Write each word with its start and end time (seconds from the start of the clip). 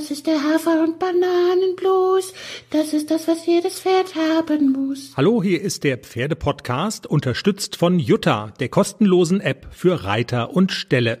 Das 0.00 0.10
ist 0.10 0.26
der 0.26 0.42
Hafer- 0.42 0.82
und 0.82 0.98
Bananenblues. 0.98 2.32
Das 2.70 2.94
ist 2.94 3.10
das, 3.10 3.28
was 3.28 3.44
jedes 3.44 3.80
Pferd 3.80 4.14
haben 4.14 4.72
muss. 4.72 5.12
Hallo, 5.14 5.42
hier 5.42 5.60
ist 5.60 5.84
der 5.84 5.98
Pferdepodcast, 5.98 7.06
unterstützt 7.06 7.76
von 7.76 7.98
Jutta, 7.98 8.54
der 8.60 8.70
kostenlosen 8.70 9.42
App 9.42 9.66
für 9.72 10.04
Reiter 10.04 10.54
und 10.56 10.72
Ställe. 10.72 11.18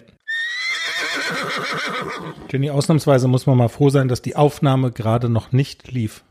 Jenny, 2.50 2.70
ausnahmsweise 2.70 3.28
muss 3.28 3.44
man 3.44 3.58
mal 3.58 3.68
froh 3.68 3.90
sein, 3.90 4.08
dass 4.08 4.22
die 4.22 4.34
Aufnahme 4.34 4.92
gerade 4.92 5.28
noch 5.28 5.52
nicht 5.52 5.92
lief. 5.92 6.24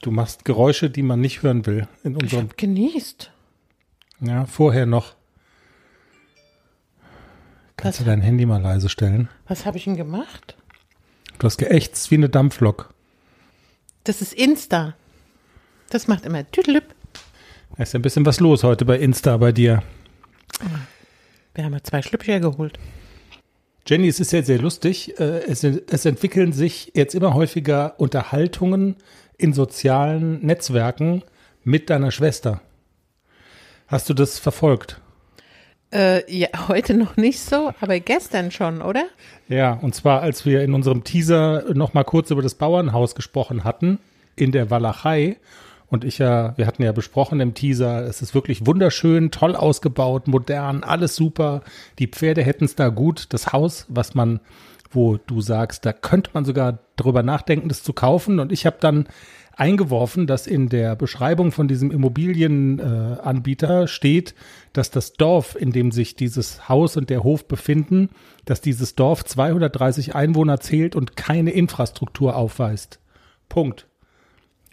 Du 0.00 0.12
machst 0.12 0.46
Geräusche, 0.46 0.88
die 0.88 1.02
man 1.02 1.20
nicht 1.20 1.42
hören 1.42 1.66
will 1.66 1.88
in 2.04 2.16
Ich 2.16 2.22
unserem. 2.22 2.48
hab 2.48 2.56
genießt. 2.56 3.30
Ja, 4.20 4.46
vorher 4.46 4.86
noch. 4.86 5.14
Kannst 7.76 7.98
Was? 7.98 8.04
du 8.06 8.10
dein 8.10 8.22
Handy 8.22 8.46
mal 8.46 8.62
leise 8.62 8.88
stellen? 8.88 9.28
Was 9.46 9.66
habe 9.66 9.76
ich 9.76 9.84
denn 9.84 9.96
gemacht? 9.96 10.56
Du 11.42 11.46
hast 11.46 11.58
geächtzt 11.58 12.12
wie 12.12 12.14
eine 12.14 12.28
Dampflok. 12.28 12.94
Das 14.04 14.22
ist 14.22 14.32
Insta. 14.32 14.94
Das 15.90 16.06
macht 16.06 16.24
immer 16.24 16.48
Tüdelüpp. 16.48 16.94
Da 17.76 17.82
ist 17.82 17.92
ja 17.94 17.98
ein 17.98 18.02
bisschen 18.02 18.24
was 18.24 18.38
los 18.38 18.62
heute 18.62 18.84
bei 18.84 18.96
Insta 19.00 19.36
bei 19.38 19.50
dir. 19.50 19.82
Wir 21.52 21.64
haben 21.64 21.72
ja 21.72 21.82
zwei 21.82 22.00
Schlüppchen 22.00 22.42
geholt. 22.42 22.78
Jenny, 23.88 24.06
es 24.06 24.20
ist 24.20 24.30
ja 24.30 24.40
sehr 24.44 24.60
lustig. 24.60 25.18
Äh, 25.18 25.40
Es, 25.48 25.64
es 25.64 26.04
entwickeln 26.04 26.52
sich 26.52 26.92
jetzt 26.94 27.16
immer 27.16 27.34
häufiger 27.34 27.98
Unterhaltungen 27.98 28.94
in 29.36 29.52
sozialen 29.52 30.46
Netzwerken 30.46 31.24
mit 31.64 31.90
deiner 31.90 32.12
Schwester. 32.12 32.62
Hast 33.88 34.08
du 34.08 34.14
das 34.14 34.38
verfolgt? 34.38 35.00
Äh, 35.92 36.30
ja, 36.32 36.48
heute 36.68 36.94
noch 36.94 37.16
nicht 37.16 37.40
so, 37.40 37.72
aber 37.80 38.00
gestern 38.00 38.50
schon, 38.50 38.82
oder? 38.82 39.04
Ja, 39.48 39.74
und 39.74 39.94
zwar 39.94 40.22
als 40.22 40.46
wir 40.46 40.62
in 40.62 40.74
unserem 40.74 41.04
Teaser 41.04 41.64
noch 41.74 41.94
mal 41.94 42.04
kurz 42.04 42.30
über 42.30 42.42
das 42.42 42.54
Bauernhaus 42.54 43.14
gesprochen 43.14 43.64
hatten 43.64 43.98
in 44.36 44.52
der 44.52 44.70
Walachei 44.70 45.36
und 45.92 46.04
ich 46.04 46.16
ja, 46.16 46.56
wir 46.56 46.66
hatten 46.66 46.82
ja 46.82 46.92
besprochen 46.92 47.38
im 47.40 47.52
Teaser, 47.52 48.06
es 48.06 48.22
ist 48.22 48.34
wirklich 48.34 48.66
wunderschön, 48.66 49.30
toll 49.30 49.54
ausgebaut, 49.54 50.26
modern, 50.26 50.84
alles 50.84 51.14
super. 51.14 51.60
Die 51.98 52.06
Pferde 52.06 52.42
hätten 52.42 52.64
es 52.64 52.74
da 52.74 52.88
gut. 52.88 53.26
Das 53.28 53.52
Haus, 53.52 53.84
was 53.90 54.14
man, 54.14 54.40
wo 54.90 55.18
du 55.18 55.42
sagst, 55.42 55.84
da 55.84 55.92
könnte 55.92 56.30
man 56.32 56.46
sogar 56.46 56.78
drüber 56.96 57.22
nachdenken, 57.22 57.68
das 57.68 57.82
zu 57.82 57.92
kaufen. 57.92 58.40
Und 58.40 58.52
ich 58.52 58.64
habe 58.64 58.78
dann 58.80 59.06
eingeworfen, 59.56 60.26
dass 60.26 60.46
in 60.46 60.68
der 60.68 60.96
Beschreibung 60.96 61.52
von 61.52 61.68
diesem 61.68 61.90
Immobilienanbieter 61.90 63.82
äh, 63.82 63.88
steht, 63.88 64.34
dass 64.72 64.90
das 64.90 65.14
Dorf, 65.14 65.56
in 65.58 65.72
dem 65.72 65.92
sich 65.92 66.16
dieses 66.16 66.68
Haus 66.68 66.96
und 66.96 67.10
der 67.10 67.22
Hof 67.24 67.46
befinden, 67.46 68.10
dass 68.44 68.60
dieses 68.60 68.94
Dorf 68.94 69.24
230 69.24 70.14
Einwohner 70.14 70.60
zählt 70.60 70.96
und 70.96 71.16
keine 71.16 71.50
Infrastruktur 71.50 72.36
aufweist. 72.36 72.98
Punkt. 73.48 73.86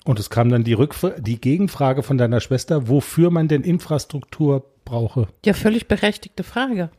Und 0.06 0.20
es 0.20 0.30
kam 0.30 0.50
dann 0.50 0.64
die, 0.64 0.74
Rückf 0.74 1.06
die 1.20 1.40
Gegenfrage 1.40 2.02
von 2.04 2.18
deiner 2.18 2.40
Schwester, 2.40 2.88
wofür 2.88 3.30
man 3.30 3.48
denn 3.48 3.64
Infrastruktur 3.64 4.66
brauche. 4.86 5.28
Ja, 5.46 5.54
völlig 5.54 5.88
berechtigte 5.88 6.44
Frage. 6.44 6.90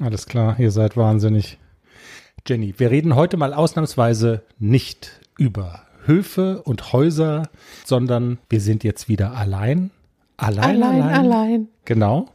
Alles 0.00 0.26
klar, 0.26 0.58
ihr 0.58 0.70
seid 0.70 0.96
wahnsinnig. 0.96 1.58
Jenny, 2.46 2.74
wir 2.78 2.90
reden 2.90 3.14
heute 3.16 3.36
mal 3.36 3.54
ausnahmsweise 3.54 4.42
nicht 4.58 5.20
über 5.38 5.82
Höfe 6.06 6.62
und 6.62 6.92
Häuser, 6.92 7.48
sondern 7.84 8.38
wir 8.48 8.60
sind 8.60 8.84
jetzt 8.84 9.08
wieder 9.08 9.32
allein. 9.36 9.90
Allein, 10.36 10.82
Allein, 10.82 11.02
allein. 11.02 11.68
Genau. 11.84 12.28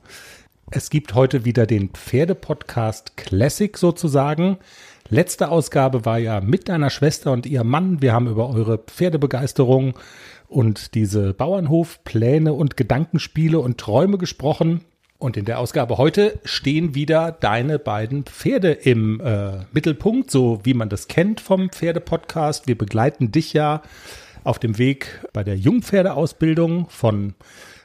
Es 0.71 0.89
gibt 0.89 1.15
heute 1.15 1.45
wieder 1.45 1.65
den 1.65 1.89
Pferdepodcast 1.89 3.17
Classic 3.17 3.75
sozusagen. 3.77 4.57
Letzte 5.09 5.49
Ausgabe 5.49 6.05
war 6.05 6.19
ja 6.19 6.39
mit 6.41 6.69
deiner 6.69 6.91
Schwester 6.91 7.31
und 7.31 7.47
ihrem 7.47 7.67
Mann. 7.69 8.01
Wir 8.01 8.13
haben 8.13 8.27
über 8.27 8.49
eure 8.49 8.77
Pferdebegeisterung 8.77 9.95
und 10.47 10.93
diese 10.93 11.33
Bauernhofpläne 11.33 12.53
und 12.53 12.77
Gedankenspiele 12.77 13.59
und 13.59 13.79
Träume 13.79 14.19
gesprochen. 14.19 14.81
Und 15.19 15.35
in 15.35 15.43
der 15.43 15.59
Ausgabe 15.59 15.97
heute 15.97 16.39
stehen 16.45 16.95
wieder 16.95 17.33
deine 17.33 17.77
beiden 17.77 18.23
Pferde 18.23 18.71
im 18.71 19.19
äh, 19.19 19.65
Mittelpunkt, 19.73 20.31
so 20.31 20.61
wie 20.63 20.73
man 20.73 20.87
das 20.87 21.09
kennt 21.09 21.41
vom 21.41 21.69
Pferdepodcast. 21.69 22.67
Wir 22.67 22.77
begleiten 22.77 23.29
dich 23.29 23.51
ja 23.51 23.81
auf 24.45 24.59
dem 24.59 24.77
Weg 24.77 25.27
bei 25.33 25.43
der 25.43 25.57
Jungpferdeausbildung 25.57 26.87
von 26.89 27.33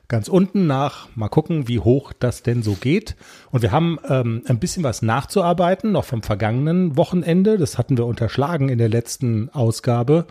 ganz 0.07 0.29
unten 0.29 0.69
nach. 0.69 1.09
Mal 1.17 1.29
gucken, 1.29 1.67
wie 1.67 1.81
hoch 1.81 2.13
das 2.13 2.45
denn 2.45 2.63
so 2.63 2.75
geht. 2.75 3.17
Und 3.51 3.63
wir 3.63 3.73
haben 3.73 3.99
ähm, 4.09 4.45
ein 4.47 4.61
bisschen 4.61 4.85
was 4.85 5.03
nachzuarbeiten, 5.03 5.91
noch 5.91 6.05
vom 6.05 6.23
vergangenen 6.23 6.97
Wochenende. 6.97 7.59
Das 7.59 7.79
hatten 7.79 7.99
wir 7.99 8.07
unterschlagen 8.07 8.69
in 8.69 8.79
der 8.79 8.89
letzten 8.89 9.51
Ausgabe. 9.51 10.27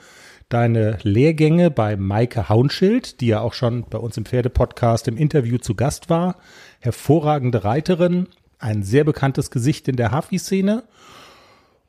Deine 0.47 0.99
Lehrgänge 1.01 1.71
bei 1.71 1.97
Maike 1.97 2.47
Haunschild, 2.47 3.19
die 3.19 3.27
ja 3.27 3.41
auch 3.41 3.53
schon 3.53 3.85
bei 3.89 3.97
uns 3.97 4.15
im 4.17 4.25
Pferdepodcast 4.25 5.07
im 5.07 5.17
Interview 5.17 5.57
zu 5.57 5.73
Gast 5.75 6.09
war. 6.09 6.35
Hervorragende 6.83 7.63
Reiterin, 7.63 8.27
ein 8.59 8.83
sehr 8.83 9.05
bekanntes 9.05 9.51
Gesicht 9.51 9.87
in 9.87 9.95
der 9.95 10.11
Hafi-Szene. 10.11 10.83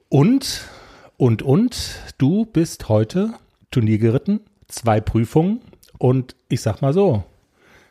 Und, 0.09 0.69
und, 1.17 1.43
und, 1.43 1.97
du 2.17 2.45
bist 2.45 2.89
heute 2.89 3.35
Turnier 3.73 3.99
geritten, 3.99 4.39
zwei 4.69 5.01
Prüfungen. 5.01 5.63
Und 5.99 6.37
ich 6.49 6.61
sag 6.61 6.81
mal 6.81 6.93
so, 6.93 7.25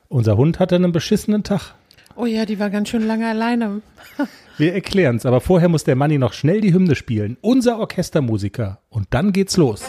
unser 0.08 0.38
Hund 0.38 0.60
hatte 0.60 0.76
einen 0.76 0.94
beschissenen 0.94 1.44
Tag. 1.44 1.76
Oh 2.16 2.26
ja, 2.26 2.46
die 2.46 2.58
war 2.58 2.70
ganz 2.70 2.88
schön 2.88 3.06
lange 3.06 3.28
alleine. 3.28 3.82
Wir 4.58 4.74
erklären's, 4.74 5.26
aber 5.26 5.42
vorher 5.42 5.68
muss 5.68 5.84
der 5.84 5.98
Manni 5.98 6.18
noch 6.18 6.32
schnell 6.32 6.62
die 6.62 6.74
Hymne 6.74 6.96
spielen. 6.96 7.36
Unser 7.42 7.80
Orchestermusiker. 7.80 8.80
Und 8.88 9.08
dann 9.10 9.34
geht's 9.34 9.58
los. 9.58 9.84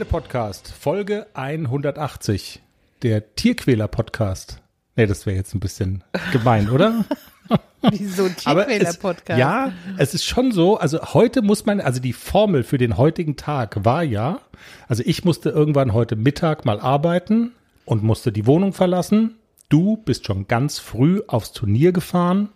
Pferdepodcast, 0.00 0.72
Folge 0.72 1.26
180. 1.34 2.62
Der 3.02 3.34
Tierquäler-Podcast. 3.34 4.62
Nee, 4.96 5.06
das 5.06 5.26
wäre 5.26 5.36
jetzt 5.36 5.54
ein 5.54 5.60
bisschen 5.60 6.02
gemein, 6.32 6.70
oder? 6.70 7.04
Wieso 7.82 8.26
Tierquäler-Podcast? 8.30 9.38
ja, 9.38 9.72
es 9.98 10.14
ist 10.14 10.24
schon 10.24 10.52
so, 10.52 10.78
also 10.78 11.12
heute 11.12 11.42
muss 11.42 11.66
man, 11.66 11.82
also 11.82 12.00
die 12.00 12.14
Formel 12.14 12.62
für 12.62 12.78
den 12.78 12.96
heutigen 12.96 13.36
Tag 13.36 13.84
war 13.84 14.02
ja, 14.02 14.40
also 14.88 15.02
ich 15.04 15.26
musste 15.26 15.50
irgendwann 15.50 15.92
heute 15.92 16.16
Mittag 16.16 16.64
mal 16.64 16.80
arbeiten 16.80 17.52
und 17.84 18.02
musste 18.02 18.32
die 18.32 18.46
Wohnung 18.46 18.72
verlassen. 18.72 19.36
Du 19.68 19.98
bist 19.98 20.24
schon 20.24 20.48
ganz 20.48 20.78
früh 20.78 21.20
aufs 21.26 21.52
Turnier 21.52 21.92
gefahren, 21.92 22.48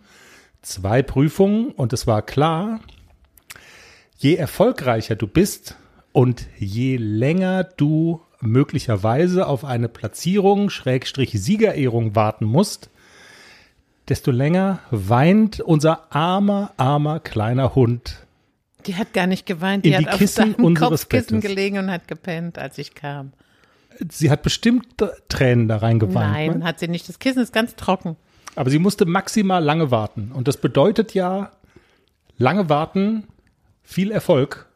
zwei 0.63 1.03
Prüfungen 1.03 1.67
und 1.67 1.93
es 1.93 2.07
war 2.07 2.23
klar, 2.23 2.79
je 4.17 4.33
erfolgreicher 4.33 5.15
du 5.15 5.27
bist 5.27 5.75
und 6.15 6.47
je 6.57 6.95
länger 6.95 7.65
du 7.65 8.21
möglicherweise 8.39 9.47
auf 9.47 9.65
eine 9.65 9.89
Platzierung, 9.89 10.69
Schrägstrich 10.69 11.33
Siegerehrung 11.33 12.15
warten 12.15 12.45
musst, 12.45 12.89
desto 14.07 14.31
länger 14.31 14.79
weint 14.91 15.59
unser 15.59 16.15
armer, 16.15 16.71
armer 16.77 17.19
kleiner 17.19 17.75
Hund. 17.75 18.25
Die 18.85 18.95
hat 18.95 19.11
gar 19.11 19.27
nicht 19.27 19.45
geweint. 19.45 19.85
In 19.85 19.91
Die 19.91 19.97
die 19.97 20.05
hat 20.05 20.13
auf 20.13 20.19
Kissen 20.19 20.53
seinem 20.53 20.65
unseres 20.65 21.01
Kopfkissen 21.01 21.41
Bettes. 21.41 21.49
gelegen 21.49 21.79
und 21.79 21.91
hat 21.91 22.07
gepennt, 22.07 22.59
als 22.59 22.77
ich 22.77 22.95
kam. 22.95 23.33
Sie 24.09 24.31
hat 24.31 24.41
bestimmt 24.41 24.87
Tränen 25.27 25.67
da 25.67 25.77
reingeweint. 25.77 26.31
Nein, 26.31 26.59
ne? 26.59 26.65
hat 26.65 26.79
sie 26.79 26.87
nicht. 26.87 27.09
Das 27.09 27.19
Kissen 27.19 27.41
ist 27.43 27.51
ganz 27.51 27.75
trocken. 27.75 28.15
Aber 28.55 28.69
sie 28.69 28.79
musste 28.79 29.05
maximal 29.05 29.61
lange 29.61 29.91
warten. 29.91 30.31
Und 30.31 30.47
das 30.47 30.55
bedeutet 30.55 31.13
ja, 31.13 31.51
lange 32.37 32.69
warten, 32.69 33.27
viel 33.83 34.11
Erfolg 34.11 34.69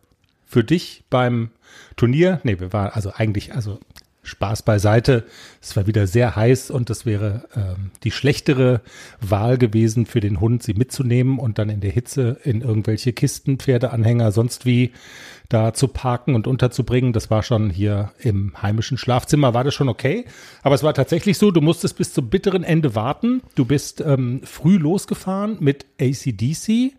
für 0.50 0.64
dich 0.64 1.04
beim 1.10 1.52
Turnier. 1.96 2.42
Nee, 2.44 2.60
wir 2.60 2.74
waren 2.74 2.90
also 2.90 3.14
eigentlich, 3.16 3.54
also 3.54 3.80
Spaß 4.24 4.64
beiseite. 4.64 5.26
Es 5.62 5.76
war 5.76 5.88
wieder 5.88 6.06
sehr 6.08 6.36
heiß 6.36 6.72
und 6.72 6.90
das 6.90 7.06
wäre 7.06 7.48
ähm, 7.56 7.92
die 8.04 8.12
schlechtere 8.12 8.82
Wahl 9.22 9.58
gewesen 9.58 10.06
für 10.06 10.20
den 10.20 10.40
Hund, 10.40 10.64
sie 10.64 10.74
mitzunehmen 10.74 11.40
und 11.40 11.58
dann 11.58 11.70
in 11.70 11.82
der 11.82 11.92
Hitze 11.92 12.38
in 12.44 12.62
irgendwelche 12.62 13.14
Kisten, 13.14 13.60
Pferdeanhänger, 13.60 14.32
sonst 14.32 14.66
wie 14.66 14.92
da 15.50 15.74
zu 15.74 15.88
parken 15.88 16.36
und 16.36 16.48
unterzubringen. 16.48 17.14
Das 17.14 17.30
war 17.30 17.44
schon 17.44 17.70
hier 17.70 18.12
im 18.20 18.54
heimischen 18.62 18.98
Schlafzimmer, 18.98 19.54
war 19.54 19.64
das 19.64 19.74
schon 19.74 19.90
okay. 19.90 20.26
Aber 20.64 20.76
es 20.76 20.84
war 20.84 20.94
tatsächlich 20.94 21.38
so, 21.38 21.52
du 21.52 21.62
musstest 21.62 21.98
bis 21.98 22.14
zum 22.14 22.30
bitteren 22.30 22.64
Ende 22.64 22.96
warten. 22.96 23.42
Du 23.56 23.66
bist 23.66 24.02
ähm, 24.02 24.42
früh 24.44 24.78
losgefahren 24.78 25.58
mit 25.60 25.86
ACDC 26.00 26.94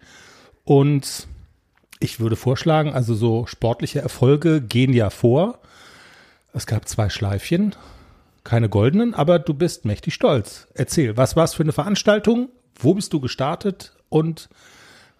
und 0.65 1.29
ich 2.01 2.19
würde 2.19 2.37
vorschlagen, 2.37 2.93
also 2.93 3.15
so 3.15 3.47
sportliche 3.47 4.01
Erfolge 4.01 4.61
gehen 4.61 4.93
ja 4.93 5.11
vor. 5.11 5.59
Es 6.53 6.67
gab 6.67 6.89
zwei 6.89 7.11
Schleifchen, 7.11 7.77
keine 8.43 8.69
goldenen, 8.69 9.15
aber 9.15 9.39
du 9.39 9.55
bist 9.55 9.85
mächtig 9.85 10.15
stolz. 10.15 10.67
Erzähl, 10.75 11.17
was 11.17 11.37
war 11.37 11.45
es 11.45 11.55
für 11.55 11.63
eine 11.63 11.73
Veranstaltung? 11.73 12.49
Wo 12.75 12.95
bist 12.95 13.13
du 13.13 13.21
gestartet 13.21 13.93
und 14.09 14.49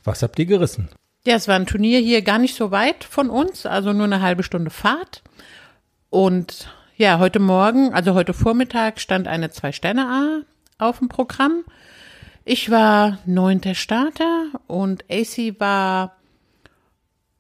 was 0.03 0.23
habt 0.23 0.39
ihr 0.39 0.47
gerissen? 0.47 0.89
Ja, 1.27 1.37
es 1.37 1.47
war 1.47 1.57
ein 1.57 1.67
Turnier 1.67 2.01
hier 2.01 2.23
gar 2.23 2.39
nicht 2.39 2.57
so 2.57 2.71
weit 2.71 3.05
von 3.05 3.29
uns, 3.29 3.67
also 3.67 3.93
nur 3.93 4.05
eine 4.05 4.23
halbe 4.23 4.43
Stunde 4.43 4.71
Fahrt. 4.71 5.23
Und 6.09 6.73
ja, 6.97 7.19
heute 7.19 7.39
Morgen, 7.39 7.93
also 7.93 8.15
heute 8.15 8.33
Vormittag 8.33 9.01
stand 9.01 9.29
eine 9.29 9.51
Zwei-Sterne-A 9.51 10.41
auf 10.79 10.99
dem 10.99 11.09
Programm. 11.09 11.65
Ich 12.47 12.71
war 12.71 13.19
neunter 13.27 13.75
Starter 13.75 14.47
und 14.67 15.05
AC 15.11 15.61
war 15.61 16.20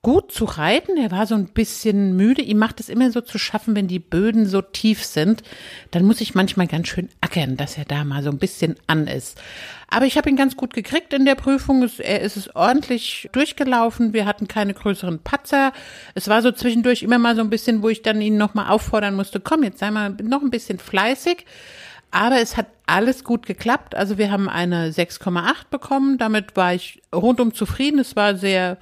gut 0.02 0.32
zu 0.32 0.46
reiten. 0.46 0.96
Er 0.96 1.10
war 1.10 1.26
so 1.26 1.34
ein 1.34 1.46
bisschen 1.46 2.16
müde. 2.16 2.40
Ihm 2.40 2.56
macht 2.56 2.80
es 2.80 2.88
immer 2.88 3.10
so 3.10 3.20
zu 3.20 3.38
schaffen, 3.38 3.76
wenn 3.76 3.86
die 3.86 3.98
Böden 3.98 4.46
so 4.46 4.62
tief 4.62 5.04
sind. 5.04 5.42
Dann 5.90 6.06
muss 6.06 6.22
ich 6.22 6.34
manchmal 6.34 6.66
ganz 6.68 6.88
schön 6.88 7.10
ackern, 7.20 7.58
dass 7.58 7.76
er 7.76 7.84
da 7.84 8.04
mal 8.04 8.22
so 8.22 8.30
ein 8.30 8.38
bisschen 8.38 8.76
an 8.86 9.06
ist. 9.06 9.40
Aber 9.88 10.06
ich 10.06 10.16
habe 10.16 10.30
ihn 10.30 10.36
ganz 10.36 10.56
gut 10.56 10.72
gekriegt 10.72 11.12
in 11.12 11.26
der 11.26 11.34
Prüfung. 11.34 11.86
Er 11.98 12.22
ist 12.22 12.38
es 12.38 12.54
ordentlich 12.56 13.28
durchgelaufen. 13.32 14.14
Wir 14.14 14.24
hatten 14.24 14.48
keine 14.48 14.72
größeren 14.72 15.18
Patzer. 15.18 15.72
Es 16.14 16.28
war 16.28 16.40
so 16.40 16.50
zwischendurch 16.50 17.02
immer 17.02 17.18
mal 17.18 17.36
so 17.36 17.42
ein 17.42 17.50
bisschen, 17.50 17.82
wo 17.82 17.90
ich 17.90 18.00
dann 18.00 18.22
ihn 18.22 18.38
nochmal 18.38 18.70
auffordern 18.70 19.14
musste, 19.14 19.38
komm, 19.40 19.64
jetzt 19.64 19.80
sei 19.80 19.90
mal 19.90 20.10
noch 20.22 20.40
ein 20.40 20.50
bisschen 20.50 20.78
fleißig. 20.78 21.44
Aber 22.10 22.40
es 22.40 22.56
hat 22.56 22.66
alles 22.86 23.22
gut 23.22 23.46
geklappt. 23.46 23.94
Also 23.94 24.16
wir 24.16 24.30
haben 24.32 24.48
eine 24.48 24.90
6,8 24.90 25.68
bekommen. 25.70 26.16
Damit 26.16 26.56
war 26.56 26.74
ich 26.74 27.02
rundum 27.14 27.52
zufrieden. 27.54 28.00
Es 28.00 28.16
war 28.16 28.34
sehr 28.36 28.78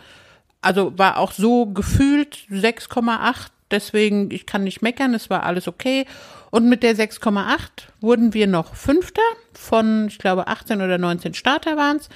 also 0.61 0.99
war 0.99 1.19
auch 1.19 1.33
so 1.33 1.67
gefühlt 1.67 2.39
6,8. 2.51 3.49
Deswegen, 3.71 4.31
ich 4.31 4.47
kann 4.47 4.65
nicht 4.65 4.81
meckern, 4.81 5.15
es 5.15 5.29
war 5.29 5.43
alles 5.43 5.69
okay. 5.69 6.07
Und 6.51 6.69
mit 6.69 6.83
der 6.83 6.97
6,8 6.97 7.59
wurden 8.01 8.33
wir 8.33 8.47
noch 8.47 8.75
Fünfter 8.75 9.23
von, 9.53 10.09
ich 10.09 10.19
glaube, 10.19 10.47
18 10.47 10.81
oder 10.81 10.97
19 10.97 11.35
Starter 11.35 11.77
waren 11.77 11.99
es. 11.99 12.09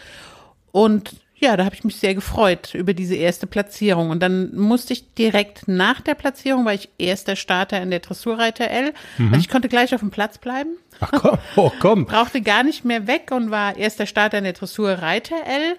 Und 0.73 1.15
ja, 1.43 1.57
da 1.57 1.65
habe 1.65 1.75
ich 1.75 1.83
mich 1.83 1.97
sehr 1.97 2.15
gefreut 2.15 2.73
über 2.73 2.95
diese 2.95 3.17
erste 3.17 3.49
Platzierung. 3.49 4.11
Und 4.11 4.21
dann 4.21 4.55
musste 4.55 4.93
ich 4.93 5.13
direkt 5.15 5.67
nach 5.67 6.01
der 6.01 6.15
Platzierung, 6.15 6.65
weil 6.65 6.77
ich 6.77 6.89
erster 6.99 7.35
Starter 7.35 7.83
in 7.83 7.91
der 7.91 7.99
Dressurreiter 7.99 8.71
L. 8.71 8.95
Mhm. 9.19 9.29
Also 9.35 9.41
ich 9.41 9.49
konnte 9.49 9.69
gleich 9.69 9.93
auf 9.93 10.01
dem 10.01 10.11
Platz 10.11 10.39
bleiben. 10.39 10.71
Ach 11.01 11.11
komm, 11.11 11.39
oh 11.57 11.73
komm. 11.81 12.07
Brauchte 12.07 12.43
gar 12.43 12.63
nicht 12.63 12.85
mehr 12.85 13.09
weg 13.09 13.31
und 13.33 13.51
war 13.51 13.77
erster 13.77 14.07
Starter 14.07 14.39
in 14.39 14.45
der 14.45 14.53
Dressurreiter 14.53 15.35
L. 15.45 15.77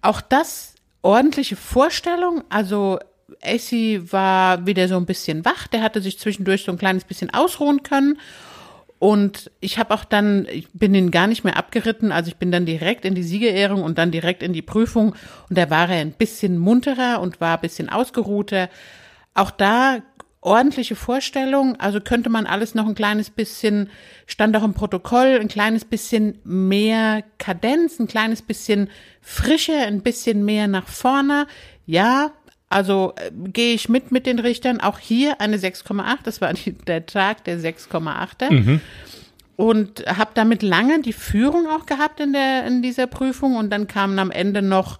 Auch 0.00 0.22
das 0.22 0.73
ordentliche 1.04 1.54
Vorstellung. 1.54 2.42
Also 2.48 2.98
AC 3.42 4.10
war 4.10 4.66
wieder 4.66 4.88
so 4.88 4.96
ein 4.96 5.06
bisschen 5.06 5.44
wach. 5.44 5.66
Der 5.68 5.82
hatte 5.82 6.00
sich 6.00 6.18
zwischendurch 6.18 6.64
so 6.64 6.72
ein 6.72 6.78
kleines 6.78 7.04
bisschen 7.04 7.30
ausruhen 7.32 7.82
können. 7.82 8.18
Und 8.98 9.50
ich 9.60 9.78
habe 9.78 9.92
auch 9.92 10.04
dann, 10.04 10.46
ich 10.50 10.66
bin 10.72 10.94
ihn 10.94 11.10
gar 11.10 11.26
nicht 11.26 11.44
mehr 11.44 11.58
abgeritten, 11.58 12.10
also 12.10 12.28
ich 12.28 12.36
bin 12.36 12.50
dann 12.50 12.64
direkt 12.64 13.04
in 13.04 13.14
die 13.14 13.22
Siegerehrung 13.22 13.82
und 13.82 13.98
dann 13.98 14.10
direkt 14.10 14.42
in 14.42 14.54
die 14.54 14.62
Prüfung. 14.62 15.14
Und 15.50 15.58
da 15.58 15.68
war 15.68 15.90
er 15.90 16.00
ein 16.00 16.12
bisschen 16.12 16.56
munterer 16.56 17.20
und 17.20 17.40
war 17.40 17.56
ein 17.56 17.60
bisschen 17.60 17.90
ausgeruhter. 17.90 18.70
Auch 19.34 19.50
da 19.50 19.98
ordentliche 20.44 20.94
Vorstellung. 20.94 21.76
Also 21.80 22.00
könnte 22.00 22.30
man 22.30 22.46
alles 22.46 22.74
noch 22.74 22.86
ein 22.86 22.94
kleines 22.94 23.30
bisschen, 23.30 23.90
stand 24.26 24.56
auch 24.56 24.62
im 24.62 24.74
Protokoll, 24.74 25.38
ein 25.40 25.48
kleines 25.48 25.84
bisschen 25.84 26.38
mehr 26.44 27.24
Kadenz, 27.38 27.98
ein 27.98 28.06
kleines 28.06 28.42
bisschen 28.42 28.90
Frische, 29.20 29.74
ein 29.74 30.02
bisschen 30.02 30.44
mehr 30.44 30.68
nach 30.68 30.86
vorne. 30.86 31.46
Ja, 31.86 32.32
also 32.68 33.14
äh, 33.16 33.30
gehe 33.50 33.74
ich 33.74 33.88
mit 33.88 34.12
mit 34.12 34.26
den 34.26 34.38
Richtern. 34.38 34.80
Auch 34.80 34.98
hier 34.98 35.40
eine 35.40 35.56
6,8. 35.56 36.18
Das 36.24 36.40
war 36.40 36.52
die, 36.52 36.72
der 36.72 37.06
Tag 37.06 37.44
der 37.44 37.58
6,8er. 37.58 38.52
Mhm. 38.52 38.80
Und 39.56 40.04
habe 40.06 40.32
damit 40.34 40.62
lange 40.62 41.00
die 41.00 41.12
Führung 41.12 41.68
auch 41.68 41.86
gehabt 41.86 42.20
in 42.20 42.32
der 42.32 42.66
in 42.66 42.82
dieser 42.82 43.06
Prüfung 43.06 43.56
und 43.56 43.70
dann 43.70 43.86
kamen 43.86 44.18
am 44.18 44.32
Ende 44.32 44.62
noch 44.62 44.98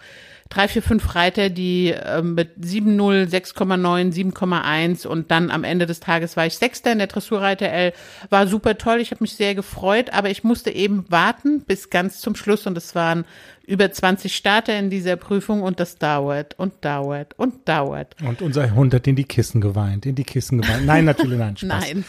drei, 0.48 0.68
vier, 0.68 0.82
fünf 0.82 1.14
Reiter, 1.14 1.50
die 1.50 1.90
äh, 1.90 2.22
mit 2.22 2.58
7,0, 2.58 3.28
6,9, 3.28 4.12
7,1 4.34 5.06
und 5.06 5.30
dann 5.30 5.50
am 5.50 5.64
Ende 5.64 5.86
des 5.86 6.00
Tages 6.00 6.36
war 6.36 6.46
ich 6.46 6.56
Sechster 6.56 6.92
in 6.92 6.98
der 6.98 7.06
Dressurreiter 7.06 7.68
L. 7.68 7.92
War 8.30 8.46
super 8.46 8.78
toll, 8.78 9.00
ich 9.00 9.10
habe 9.10 9.22
mich 9.22 9.34
sehr 9.34 9.54
gefreut, 9.54 10.10
aber 10.12 10.30
ich 10.30 10.44
musste 10.44 10.70
eben 10.70 11.04
warten 11.08 11.62
bis 11.62 11.90
ganz 11.90 12.20
zum 12.20 12.34
Schluss 12.34 12.66
und 12.66 12.76
es 12.76 12.94
waren 12.94 13.24
über 13.66 13.90
20 13.90 14.34
Starter 14.34 14.78
in 14.78 14.90
dieser 14.90 15.16
Prüfung 15.16 15.62
und 15.62 15.80
das 15.80 15.96
dauert 15.96 16.58
und 16.58 16.84
dauert 16.84 17.32
und 17.38 17.66
dauert. 17.66 18.14
Und 18.22 18.42
unser 18.42 18.74
Hund 18.74 18.92
hat 18.92 19.06
in 19.06 19.16
die 19.16 19.24
Kissen 19.24 19.60
geweint, 19.60 20.04
in 20.04 20.14
die 20.14 20.24
Kissen 20.24 20.60
geweint. 20.60 20.84
Nein, 20.84 21.06
natürlich 21.06 21.38
nein, 21.38 21.56
Spaß. 21.56 21.68
nein. 21.68 22.04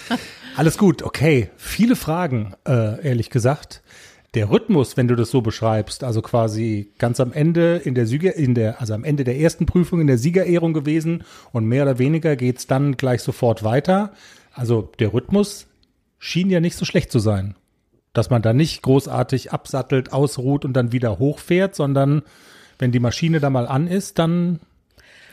Alles 0.58 0.78
gut, 0.78 1.02
okay. 1.04 1.50
Viele 1.56 1.96
Fragen, 1.96 2.54
äh, 2.68 3.02
ehrlich 3.08 3.30
gesagt 3.30 3.82
der 4.36 4.52
Rhythmus, 4.52 4.98
wenn 4.98 5.08
du 5.08 5.16
das 5.16 5.32
so 5.32 5.42
beschreibst, 5.42 6.04
also 6.04 6.22
quasi 6.22 6.92
ganz 6.98 7.20
am 7.22 7.32
Ende 7.32 7.78
in 7.78 7.96
der 7.96 8.06
Sieger, 8.06 8.36
in 8.36 8.54
der, 8.54 8.82
also 8.82 8.94
am 8.94 9.06
Ende 9.06 9.24
der 9.24 9.40
ersten 9.40 9.66
Prüfung 9.66 10.02
in 10.02 10.08
der 10.08 10.18
Siegerehrung 10.18 10.74
gewesen 10.74 11.24
und 11.54 11.66
mehr 11.66 11.84
oder 11.84 12.00
weniger 12.00 12.36
geht's 12.36 12.68
dann 12.68 12.98
gleich 12.98 13.22
sofort 13.22 13.64
weiter. 13.64 14.12
Also 14.54 14.92
der 15.00 15.14
Rhythmus 15.14 15.68
schien 16.20 16.50
ja 16.50 16.60
nicht 16.60 16.76
so 16.76 16.84
schlecht 16.84 17.12
zu 17.12 17.20
sein. 17.20 17.56
Dass 18.14 18.30
man 18.30 18.42
da 18.42 18.54
nicht 18.54 18.82
großartig 18.82 19.54
absattelt, 19.54 20.12
ausruht 20.12 20.66
und 20.66 20.74
dann 20.74 20.92
wieder 20.92 21.18
hochfährt, 21.18 21.76
sondern 21.76 22.22
wenn 22.78 22.92
die 22.92 23.00
Maschine 23.00 23.40
da 23.40 23.50
mal 23.50 23.68
an 23.68 23.88
ist, 23.88 24.20
dann 24.20 24.60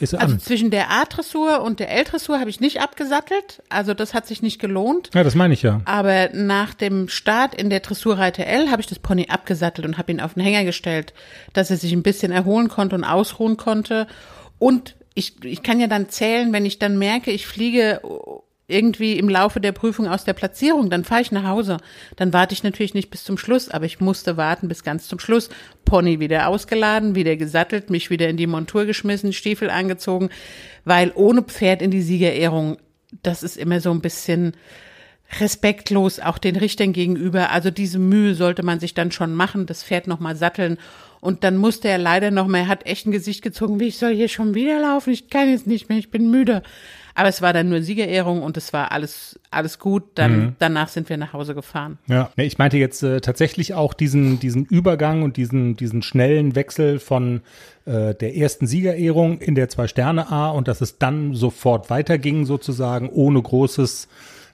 ist 0.03 0.15
also 0.15 0.35
an. 0.35 0.41
zwischen 0.41 0.71
der 0.71 0.91
A-Dressur 0.91 1.63
und 1.63 1.81
der 1.81 1.91
L-Dressur 1.91 2.41
habe 2.41 2.51
ich 2.51 2.61
nicht 2.61 2.81
abgesattelt. 2.81 3.63
Also 3.69 3.95
das 3.95 4.15
hat 4.15 4.27
sich 4.27 4.43
nicht 4.43 4.61
gelohnt. 4.61 5.11
Ja, 5.15 5.23
das 5.25 5.35
meine 5.35 5.55
ich 5.55 5.63
ja. 5.63 5.81
Aber 5.85 6.31
nach 6.33 6.75
dem 6.75 7.09
Start 7.09 7.55
in 7.55 7.71
der 7.71 7.81
Dressurreiter 7.81 8.47
L 8.47 8.71
habe 8.71 8.81
ich 8.81 8.87
das 8.87 8.99
Pony 8.99 9.27
abgesattelt 9.29 9.87
und 9.87 9.99
habe 9.99 10.13
ihn 10.13 10.21
auf 10.21 10.35
den 10.35 10.43
Hänger 10.43 10.65
gestellt, 10.65 11.15
dass 11.53 11.71
er 11.71 11.77
sich 11.77 11.93
ein 11.93 12.03
bisschen 12.03 12.33
erholen 12.33 12.69
konnte 12.69 12.97
und 12.97 13.05
ausruhen 13.05 13.57
konnte. 13.57 14.07
Und 14.59 14.97
ich, 15.15 15.45
ich 15.45 15.63
kann 15.63 15.81
ja 15.81 15.87
dann 15.87 16.09
zählen, 16.09 16.53
wenn 16.53 16.67
ich 16.67 16.79
dann 16.79 16.99
merke, 16.99 17.31
ich 17.31 17.47
fliege 17.47 18.01
irgendwie 18.69 19.19
im 19.19 19.29
Laufe 19.29 19.61
der 19.61 19.73
Prüfung 19.73 20.09
aus 20.09 20.25
der 20.25 20.33
Platzierung, 20.33 20.89
dann 20.89 21.05
fahre 21.05 21.23
ich 21.23 21.33
nach 21.33 21.45
Hause. 21.45 21.79
Dann 22.17 22.33
warte 22.33 22.55
ich 22.55 22.63
natürlich 22.63 22.95
nicht 22.95 23.11
bis 23.11 23.25
zum 23.25 23.37
Schluss, 23.37 23.69
aber 23.69 23.87
ich 23.87 24.01
musste 24.01 24.37
warten 24.37 24.69
bis 24.69 24.85
ganz 24.85 25.09
zum 25.09 25.19
Schluss. 25.19 25.51
Pony 25.85 26.21
wieder 26.21 26.49
ausgeladen, 26.49 27.15
wieder 27.15 27.37
gesattelt, 27.37 27.91
mich 27.91 28.11
wieder 28.11 28.29
in 28.29 28.37
die 28.37 28.47
Montur 28.47 28.87
geschmissen, 28.87 29.33
Stiefel 29.33 29.69
angezogen, 29.69 30.31
weil 30.85 31.13
ohne 31.15 31.43
Pferd 31.43 31.83
in 31.83 31.91
die 31.91 32.03
Siegerehrung, 32.03 32.79
das 33.23 33.43
ist 33.43 33.57
immer 33.57 33.81
so 33.81 33.91
ein 33.91 34.01
bisschen 34.01 34.55
respektlos 35.41 36.21
auch 36.21 36.39
den 36.39 36.57
Richtern 36.57 36.93
gegenüber. 36.93 37.51
Also 37.51 37.71
diese 37.71 37.99
Mühe 37.99 38.35
sollte 38.35 38.63
man 38.63 38.81
sich 38.81 38.95
dann 38.95 39.13
schon 39.13 39.35
machen, 39.35 39.67
das 39.67 39.83
Pferd 39.83 40.07
nochmal 40.07 40.37
satteln. 40.37 40.79
Und 41.21 41.45
dann 41.45 41.57
musste 41.57 41.89
er 41.89 41.99
leider 41.99 42.31
noch 42.31 42.47
mal, 42.47 42.59
er 42.59 42.69
hat 42.69 42.87
echt 42.87 43.07
ein 43.07 43.13
Gesicht 43.13 43.43
gezogen, 43.43 43.81
wie 43.81 43.89
ich 43.89 43.99
soll 43.99 44.15
hier 44.15 44.29
schon 44.29 44.55
wieder 44.55 44.81
laufen, 44.81 45.11
ich 45.11 45.31
kann 45.31 45.49
jetzt 45.49 45.67
nicht 45.67 45.89
mehr, 45.89 45.99
ich 45.99 46.11
bin 46.11 46.31
müde. 46.31 46.63
Aber 47.15 47.29
es 47.29 47.43
war 47.43 47.53
dann 47.53 47.69
nur 47.69 47.83
Siegerehrung 47.83 48.43
und 48.43 48.57
es 48.57 48.73
war 48.73 48.93
alles, 48.93 49.39
alles 49.51 49.79
gut. 49.79 50.05
Dann, 50.15 50.39
mhm. 50.39 50.57
danach 50.59 50.89
sind 50.89 51.09
wir 51.09 51.17
nach 51.17 51.33
Hause 51.33 51.55
gefahren. 51.55 51.99
Ja, 52.07 52.31
ich 52.37 52.59
meinte 52.59 52.79
jetzt 52.79 53.03
äh, 53.03 53.21
tatsächlich 53.21 53.75
auch 53.75 53.95
diesen, 53.95 54.41
diesen 54.41 54.65
Übergang 54.65 55.23
und 55.23 55.37
diesen, 55.37 55.77
diesen 55.77 56.03
schnellen 56.03 56.55
Wechsel 56.55 56.99
von 56.99 57.43
äh, 57.85 58.15
der 58.15 58.37
ersten 58.37 58.67
Siegerehrung 58.67 59.39
in 59.39 59.55
der 59.55 59.69
Zwei-Sterne-A 59.69 60.51
und 60.51 60.69
dass 60.69 60.81
es 60.81 60.99
dann 60.99 61.35
sofort 61.35 61.91
weiterging 61.91 62.47
sozusagen 62.47 63.09
ohne 63.09 63.43
großes 63.43 64.09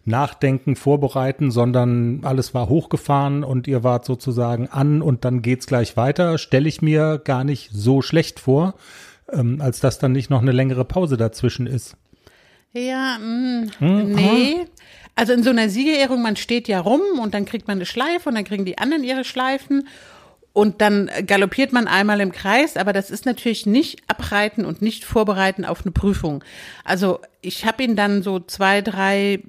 Nachdenken, 0.09 0.75
Vorbereiten, 0.75 1.51
sondern 1.51 2.21
alles 2.25 2.55
war 2.55 2.69
hochgefahren 2.69 3.45
und 3.45 3.69
ihr 3.69 3.85
wart 3.85 4.05
sozusagen 4.05 4.67
an 4.69 5.03
und 5.03 5.25
dann 5.25 5.43
geht's 5.43 5.67
gleich 5.67 5.97
weiter, 5.97 6.39
stelle 6.39 6.69
ich 6.69 6.83
mir 6.83 7.21
gar 7.23 7.45
nicht 7.45 7.71
so 7.73 8.03
schlecht 8.03 8.41
vor, 8.41 8.75
ähm, 9.31 9.61
als 9.61 9.81
dass 9.81 9.99
dann 9.99 10.13
nicht 10.13 10.31
noch 10.31 10.43
eine 10.43 10.53
längere 10.53 10.85
Pause 10.85 11.17
dazwischen 11.17 11.67
ist. 11.67 11.97
Ja, 12.73 13.19
mh, 13.19 13.67
hm, 13.79 14.13
nee. 14.13 14.67
Also 15.15 15.33
in 15.33 15.43
so 15.43 15.51
einer 15.51 15.69
Siegerehrung, 15.69 16.23
man 16.23 16.37
steht 16.37 16.69
ja 16.69 16.81
rum 16.81 17.01
und 17.21 17.35
dann 17.35 17.45
kriegt 17.45 17.67
man 17.67 17.79
eine 17.79 17.87
Schleife 17.87 18.29
und 18.29 18.37
dann 18.37 18.45
kriegen 18.45 18.65
die 18.65 18.79
anderen 18.79 19.03
ihre 19.03 19.25
Schleifen 19.25 19.89
und 20.53 20.81
dann 20.81 21.09
galoppiert 21.25 21.73
man 21.73 21.87
einmal 21.87 22.21
im 22.21 22.33
Kreis, 22.33 22.77
aber 22.77 22.93
das 22.93 23.11
ist 23.11 23.27
natürlich 23.27 23.65
nicht 23.65 24.03
abreiten 24.09 24.65
und 24.65 24.83
nicht 24.83 25.05
vorbereiten 25.05 25.65
auf 25.65 25.83
eine 25.83 25.93
Prüfung. 25.93 26.43
Also 26.85 27.21
ich 27.43 27.65
habe 27.65 27.85
ihn 27.85 27.95
dann 27.95 28.23
so 28.25 28.41
zwei, 28.41 28.83
drei 28.83 29.43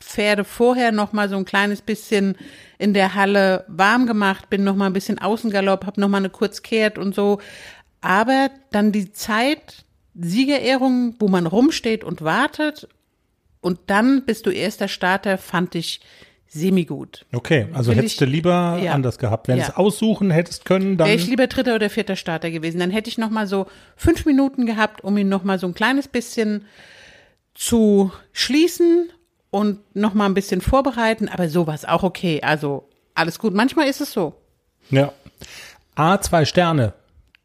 Pferde 0.00 0.42
vorher 0.42 0.92
noch 0.92 1.12
mal 1.12 1.28
so 1.28 1.36
ein 1.36 1.44
kleines 1.44 1.82
bisschen 1.82 2.36
in 2.78 2.94
der 2.94 3.14
Halle 3.14 3.64
warm 3.68 4.06
gemacht, 4.06 4.50
bin 4.50 4.64
noch 4.64 4.74
mal 4.74 4.86
ein 4.86 4.92
bisschen 4.92 5.20
Außengalopp, 5.20 5.86
habe 5.86 6.00
noch 6.00 6.08
mal 6.08 6.18
eine 6.18 6.30
Kurzkehrt 6.30 6.98
und 6.98 7.14
so. 7.14 7.40
Aber 8.00 8.50
dann 8.72 8.90
die 8.90 9.12
Zeit 9.12 9.85
Siegerehrung, 10.18 11.14
wo 11.18 11.28
man 11.28 11.46
rumsteht 11.46 12.04
und 12.04 12.22
wartet 12.22 12.88
und 13.60 13.78
dann 13.86 14.24
bist 14.24 14.46
du 14.46 14.50
erster 14.50 14.88
Starter, 14.88 15.38
fand 15.38 15.74
ich 15.74 16.00
semi-gut. 16.46 17.26
Okay, 17.32 17.66
also 17.72 17.90
Find 17.90 17.98
hättest 17.98 18.14
ich, 18.14 18.18
du 18.18 18.24
lieber 18.24 18.78
ja, 18.82 18.92
anders 18.92 19.18
gehabt. 19.18 19.48
Wenn 19.48 19.58
ja. 19.58 19.64
es 19.64 19.76
aussuchen 19.76 20.30
hättest 20.30 20.64
können, 20.64 20.96
dann. 20.96 21.08
Wäre 21.08 21.16
ich 21.16 21.26
lieber 21.26 21.46
dritter 21.46 21.74
oder 21.74 21.90
vierter 21.90 22.16
Starter 22.16 22.50
gewesen. 22.50 22.78
Dann 22.78 22.90
hätte 22.90 23.10
ich 23.10 23.18
noch 23.18 23.30
mal 23.30 23.46
so 23.46 23.66
fünf 23.96 24.24
Minuten 24.24 24.66
gehabt, 24.66 25.02
um 25.02 25.16
ihn 25.16 25.28
noch 25.28 25.44
mal 25.44 25.58
so 25.58 25.66
ein 25.66 25.74
kleines 25.74 26.08
bisschen 26.08 26.64
zu 27.54 28.12
schließen 28.32 29.10
und 29.50 29.80
noch 29.96 30.14
mal 30.14 30.26
ein 30.26 30.34
bisschen 30.34 30.60
vorbereiten. 30.60 31.28
Aber 31.28 31.48
so 31.48 31.66
war 31.66 31.74
es 31.74 31.84
auch 31.84 32.02
okay. 32.02 32.40
Also 32.42 32.88
alles 33.14 33.38
gut. 33.38 33.54
Manchmal 33.54 33.88
ist 33.88 34.00
es 34.00 34.12
so. 34.12 34.34
Ja. 34.90 35.12
A, 35.96 36.20
zwei 36.20 36.44
Sterne 36.44 36.92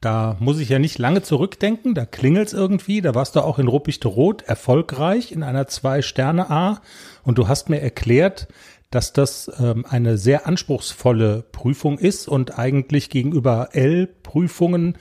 Da 0.02 0.36
muss 0.40 0.60
ich 0.60 0.70
ja 0.70 0.80
nicht 0.80 0.98
lange 0.98 1.22
zurückdenken, 1.22 1.94
da 1.94 2.06
klingelt's 2.06 2.54
irgendwie. 2.54 3.02
Da 3.02 3.14
warst 3.14 3.36
du 3.36 3.42
auch 3.42 3.60
in 3.60 3.68
Ruppichte 3.68 4.08
Rot 4.08 4.42
erfolgreich 4.42 5.32
in 5.32 5.44
einer 5.44 5.68
Zwei-Sterne-A. 5.68 6.82
Und 7.24 7.38
du 7.38 7.48
hast 7.48 7.70
mir 7.70 7.82
erklärt, 7.82 8.48
dass 8.90 9.14
das 9.14 9.52
ähm, 9.60 9.86
eine 9.88 10.18
sehr 10.18 10.48
anspruchsvolle 10.48 11.44
Prüfung 11.52 12.00
ist 12.00 12.28
und 12.28 12.58
eigentlich 12.58 13.12
gegenüber 13.12 13.70
L-Prüfungen 13.74 14.98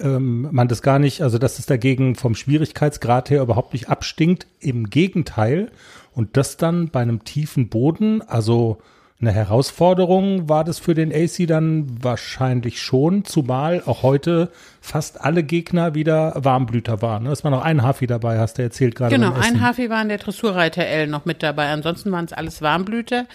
ähm, 0.00 0.48
man 0.50 0.68
das 0.68 0.82
gar 0.82 0.98
nicht, 0.98 1.22
also 1.22 1.38
dass 1.38 1.58
es 1.58 1.66
dagegen 1.66 2.14
vom 2.14 2.34
Schwierigkeitsgrad 2.34 3.30
her 3.30 3.42
überhaupt 3.42 3.72
nicht 3.72 3.88
abstinkt. 3.88 4.46
Im 4.60 4.90
Gegenteil. 4.90 5.70
Und 6.12 6.36
das 6.36 6.56
dann 6.56 6.90
bei 6.90 7.00
einem 7.00 7.24
tiefen 7.24 7.68
Boden, 7.70 8.22
also 8.22 8.78
eine 9.26 9.32
Herausforderung 9.34 10.48
war 10.48 10.64
das 10.64 10.78
für 10.78 10.94
den 10.94 11.12
AC 11.12 11.46
dann 11.46 11.86
wahrscheinlich 12.02 12.80
schon, 12.80 13.24
zumal 13.24 13.82
auch 13.86 14.02
heute 14.02 14.50
fast 14.80 15.20
alle 15.20 15.42
Gegner 15.42 15.94
wieder 15.94 16.34
Warmblüter 16.36 17.00
waren. 17.02 17.26
Es 17.26 17.42
war 17.42 17.50
noch 17.50 17.62
ein 17.62 17.82
Hafi 17.82 18.06
dabei, 18.06 18.38
hast 18.38 18.58
du 18.58 18.62
erzählt 18.62 18.94
gerade. 18.94 19.14
Genau, 19.14 19.32
ein 19.32 19.60
Hafi 19.60 19.88
war 19.88 20.02
in 20.02 20.08
der 20.08 20.18
Dressurreiter 20.18 20.84
L 20.84 21.06
noch 21.06 21.24
mit 21.24 21.42
dabei. 21.42 21.70
Ansonsten 21.70 22.12
waren 22.12 22.26
es 22.26 22.32
alles 22.32 22.60
Warmblüter. 22.60 23.26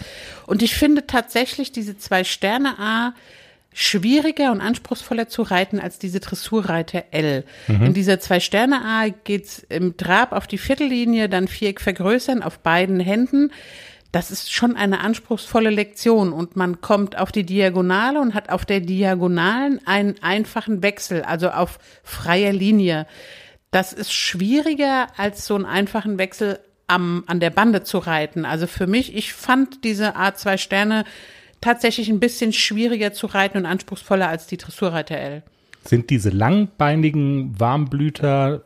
Und 0.45 0.61
ich 0.61 0.75
finde 0.75 1.07
tatsächlich 1.07 1.71
diese 1.71 1.97
zwei 1.97 2.23
Sterne 2.23 2.77
A 2.79 3.13
schwieriger 3.73 4.51
und 4.51 4.61
anspruchsvoller 4.61 5.29
zu 5.29 5.41
reiten 5.41 5.79
als 5.79 5.99
diese 5.99 6.19
Dressurreiter 6.19 7.05
L. 7.11 7.43
Mhm. 7.67 7.87
In 7.87 7.93
dieser 7.93 8.19
Zwei-Sterne-A 8.19 9.09
geht's 9.23 9.65
im 9.69 9.95
Trab 9.95 10.31
auf 10.31 10.47
die 10.47 10.57
Viertellinie, 10.57 11.29
dann 11.29 11.47
Viereck 11.47 11.79
vergrößern 11.79 12.41
auf 12.41 12.59
beiden 12.59 12.99
Händen. 12.99 13.51
Das 14.11 14.31
ist 14.31 14.51
schon 14.51 14.75
eine 14.75 15.01
anspruchsvolle 15.01 15.69
Lektion 15.69 16.33
und 16.33 16.55
man 16.55 16.81
kommt 16.81 17.17
auf 17.17 17.31
die 17.31 17.45
Diagonale 17.45 18.19
und 18.19 18.33
hat 18.33 18.49
auf 18.49 18.65
der 18.65 18.79
Diagonalen 18.79 19.79
einen 19.85 20.15
einfachen 20.21 20.81
Wechsel, 20.81 21.21
also 21.21 21.49
auf 21.49 21.77
freier 22.03 22.51
Linie. 22.51 23.05
Das 23.69 23.93
ist 23.93 24.11
schwieriger 24.11 25.07
als 25.17 25.45
so 25.45 25.53
einen 25.53 25.65
einfachen 25.65 26.17
Wechsel 26.17 26.59
am, 26.87 27.23
an 27.27 27.39
der 27.39 27.51
Bande 27.51 27.83
zu 27.83 27.99
reiten. 27.99 28.45
Also 28.45 28.65
für 28.65 28.87
mich, 28.87 29.15
ich 29.15 29.33
fand 29.33 29.83
diese 29.83 30.17
A2 30.17 30.57
Sterne 30.57 31.05
tatsächlich 31.61 32.09
ein 32.09 32.19
bisschen 32.19 32.51
schwieriger 32.51 33.13
zu 33.13 33.27
reiten 33.27 33.59
und 33.59 33.65
anspruchsvoller 33.67 34.27
als 34.27 34.47
die 34.47 34.57
Dressurreiter 34.57 35.17
L. 35.17 35.43
Sind 35.83 36.09
diese 36.09 36.29
langbeinigen 36.29 37.59
Warmblüter, 37.59 38.63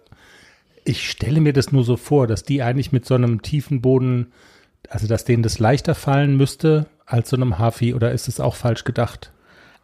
ich 0.86 1.10
stelle 1.10 1.42
mir 1.42 1.54
das 1.54 1.72
nur 1.72 1.84
so 1.84 1.98
vor, 1.98 2.28
dass 2.28 2.44
die 2.44 2.62
eigentlich 2.62 2.92
mit 2.92 3.06
so 3.06 3.16
einem 3.16 3.42
tiefen 3.42 3.82
Boden, 3.82 4.32
also 4.90 5.08
dass 5.08 5.26
denen 5.26 5.44
das 5.44 5.60
leichter 5.60 5.96
fallen 5.96 6.38
müsste 6.38 6.86
als 7.06 7.30
so 7.30 7.36
einem 7.36 7.60
Hafi 7.60 7.94
oder 7.94 8.12
ist 8.12 8.28
es 8.28 8.40
auch 8.40 8.56
falsch 8.56 8.84
gedacht? 8.84 9.32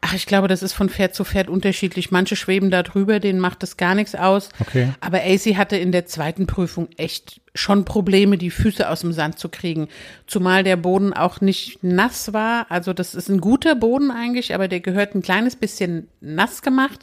Ach, 0.02 0.14
ich 0.14 0.26
glaube, 0.26 0.48
das 0.48 0.64
ist 0.64 0.72
von 0.72 0.90
Pferd 0.90 1.14
zu 1.14 1.26
Pferd 1.26 1.50
unterschiedlich. 1.50 2.10
Manche 2.10 2.38
schweben 2.38 2.72
da 2.72 2.84
drüber, 2.84 3.20
denen 3.20 3.40
macht 3.40 3.64
das 3.64 3.76
gar 3.76 3.96
nichts 3.96 4.16
aus. 4.16 4.50
Okay. 4.60 4.94
Aber 5.02 5.18
AC 5.18 5.58
hatte 5.58 5.76
in 5.76 5.92
der 5.92 6.06
zweiten 6.06 6.48
Prüfung 6.48 6.88
echt 6.96 7.42
schon 7.54 7.84
Probleme, 7.84 8.38
die 8.38 8.50
Füße 8.50 8.90
aus 8.90 9.02
dem 9.02 9.12
Sand 9.12 9.40
zu 9.40 9.50
kriegen. 9.50 9.90
Zumal 10.26 10.64
der 10.64 10.78
Boden 10.78 11.12
auch 11.12 11.42
nicht 11.42 11.84
nass 11.84 12.32
war. 12.32 12.68
Also 12.70 12.94
das 12.94 13.14
ist 13.14 13.28
ein 13.28 13.42
guter 13.42 13.76
Boden 13.76 14.10
eigentlich, 14.10 14.56
aber 14.56 14.70
der 14.70 14.80
gehört 14.80 15.16
ein 15.16 15.22
kleines 15.22 15.58
bisschen 15.58 16.08
nass 16.22 16.62
gemacht. 16.62 17.02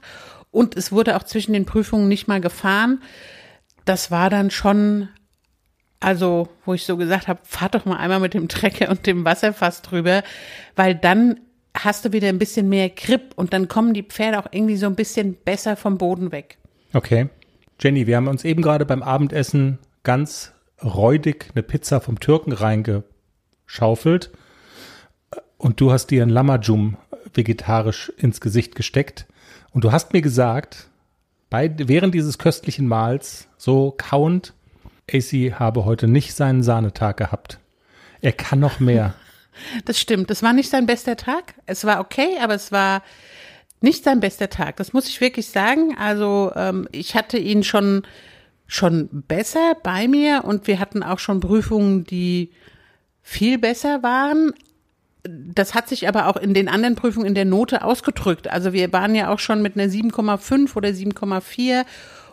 Und 0.50 0.74
es 0.74 0.90
wurde 0.90 1.16
auch 1.16 1.24
zwischen 1.24 1.52
den 1.52 1.66
Prüfungen 1.66 2.08
nicht 2.08 2.28
mal 2.28 2.40
gefahren. 2.40 3.02
Das 3.84 4.10
war 4.10 4.30
dann 4.30 4.50
schon 4.50 5.10
also, 6.06 6.48
wo 6.64 6.72
ich 6.72 6.84
so 6.84 6.96
gesagt 6.96 7.26
habe, 7.26 7.40
fahr 7.42 7.68
doch 7.68 7.84
mal 7.84 7.96
einmal 7.96 8.20
mit 8.20 8.32
dem 8.32 8.46
Trecker 8.46 8.90
und 8.90 9.08
dem 9.08 9.24
Wasserfass 9.24 9.82
drüber, 9.82 10.22
weil 10.76 10.94
dann 10.94 11.40
hast 11.76 12.04
du 12.04 12.12
wieder 12.12 12.28
ein 12.28 12.38
bisschen 12.38 12.68
mehr 12.68 12.90
Grip 12.90 13.32
und 13.34 13.52
dann 13.52 13.66
kommen 13.66 13.92
die 13.92 14.04
Pferde 14.04 14.38
auch 14.38 14.46
irgendwie 14.52 14.76
so 14.76 14.86
ein 14.86 14.94
bisschen 14.94 15.34
besser 15.34 15.74
vom 15.74 15.98
Boden 15.98 16.30
weg. 16.30 16.58
Okay. 16.92 17.28
Jenny, 17.80 18.06
wir 18.06 18.14
haben 18.14 18.28
uns 18.28 18.44
eben 18.44 18.62
gerade 18.62 18.86
beim 18.86 19.02
Abendessen 19.02 19.80
ganz 20.04 20.52
räudig 20.80 21.48
eine 21.56 21.64
Pizza 21.64 22.00
vom 22.00 22.20
Türken 22.20 22.52
reingeschaufelt 22.52 24.30
und 25.58 25.80
du 25.80 25.90
hast 25.90 26.12
dir 26.12 26.22
ein 26.22 26.30
Lamajum 26.30 26.98
vegetarisch 27.34 28.12
ins 28.16 28.40
Gesicht 28.40 28.76
gesteckt 28.76 29.26
und 29.72 29.82
du 29.82 29.90
hast 29.90 30.12
mir 30.12 30.22
gesagt, 30.22 30.88
bei, 31.50 31.68
während 31.76 32.14
dieses 32.14 32.38
köstlichen 32.38 32.86
Mahls, 32.86 33.48
so 33.56 33.92
kauend, 33.98 34.54
AC 35.12 35.58
habe 35.58 35.84
heute 35.84 36.08
nicht 36.08 36.34
seinen 36.34 36.62
Sahnetag 36.62 37.16
gehabt. 37.16 37.58
Er 38.20 38.32
kann 38.32 38.60
noch 38.60 38.80
mehr. 38.80 39.14
Das 39.86 39.98
stimmt. 39.98 40.28
Das 40.28 40.42
war 40.42 40.52
nicht 40.52 40.68
sein 40.68 40.84
bester 40.84 41.16
Tag. 41.16 41.54
Es 41.64 41.86
war 41.86 42.00
okay, 42.00 42.36
aber 42.42 42.52
es 42.52 42.72
war 42.72 43.02
nicht 43.80 44.04
sein 44.04 44.20
bester 44.20 44.50
Tag. 44.50 44.76
Das 44.76 44.92
muss 44.92 45.08
ich 45.08 45.22
wirklich 45.22 45.46
sagen. 45.48 45.96
Also 45.98 46.52
ähm, 46.54 46.86
ich 46.92 47.14
hatte 47.14 47.38
ihn 47.38 47.64
schon 47.64 48.02
schon 48.66 49.08
besser 49.12 49.76
bei 49.82 50.08
mir 50.08 50.42
und 50.44 50.66
wir 50.66 50.78
hatten 50.78 51.02
auch 51.02 51.18
schon 51.18 51.40
Prüfungen, 51.40 52.04
die 52.04 52.50
viel 53.22 53.58
besser 53.58 54.02
waren. 54.02 54.52
Das 55.22 55.74
hat 55.74 55.88
sich 55.88 56.06
aber 56.06 56.26
auch 56.26 56.36
in 56.36 56.54
den 56.54 56.68
anderen 56.68 56.94
Prüfungen 56.94 57.26
in 57.26 57.34
der 57.34 57.44
Note 57.44 57.82
ausgedrückt. 57.82 58.48
Also 58.48 58.72
wir 58.72 58.92
waren 58.92 59.14
ja 59.14 59.30
auch 59.30 59.38
schon 59.38 59.62
mit 59.62 59.76
einer 59.76 59.90
7,5 59.90 60.76
oder 60.76 60.90
7,4 60.90 61.84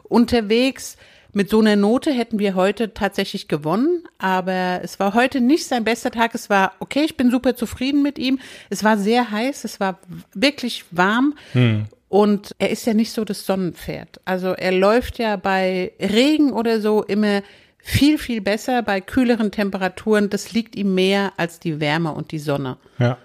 unterwegs. 0.04 0.98
Mit 1.36 1.50
so 1.50 1.60
einer 1.60 1.76
Note 1.76 2.12
hätten 2.12 2.38
wir 2.38 2.54
heute 2.54 2.94
tatsächlich 2.94 3.48
gewonnen, 3.48 4.04
aber 4.20 4.82
es 4.84 5.00
war 5.00 5.16
heute 5.16 5.42
nicht 5.42 5.66
sein 5.66 5.84
bester 5.84 6.12
Tag. 6.12 6.36
Es 6.36 6.50
war 6.50 6.74
okay, 6.80 7.02
ich 7.06 7.18
bin 7.18 7.32
super 7.32 7.56
zufrieden 7.56 8.04
mit 8.04 8.20
ihm. 8.20 8.40
Es 8.70 8.84
war 8.84 8.98
sehr 8.98 9.32
heiß, 9.32 9.64
es 9.64 9.80
war 9.80 10.00
wirklich 10.36 10.86
warm. 10.92 11.34
Hm. 11.54 11.86
Und 12.08 12.54
er 12.60 12.70
ist 12.70 12.86
ja 12.86 12.94
nicht 12.94 13.12
so 13.12 13.26
das 13.26 13.48
Sonnenpferd. 13.48 14.22
Also 14.26 14.50
er 14.50 14.72
läuft 14.72 15.18
ja 15.18 15.36
bei 15.36 15.94
Regen 16.00 16.52
oder 16.52 16.80
so 16.80 17.02
immer 17.02 17.42
viel, 17.80 18.20
viel 18.20 18.40
besser 18.40 18.84
bei 18.84 19.02
kühleren 19.02 19.50
Temperaturen. 19.50 20.30
Das 20.30 20.54
liegt 20.54 20.76
ihm 20.76 20.94
mehr 20.94 21.34
als 21.38 21.60
die 21.60 21.80
Wärme 21.80 22.12
und 22.12 22.32
die 22.32 22.38
Sonne. 22.38 22.78
Ja. 23.00 23.18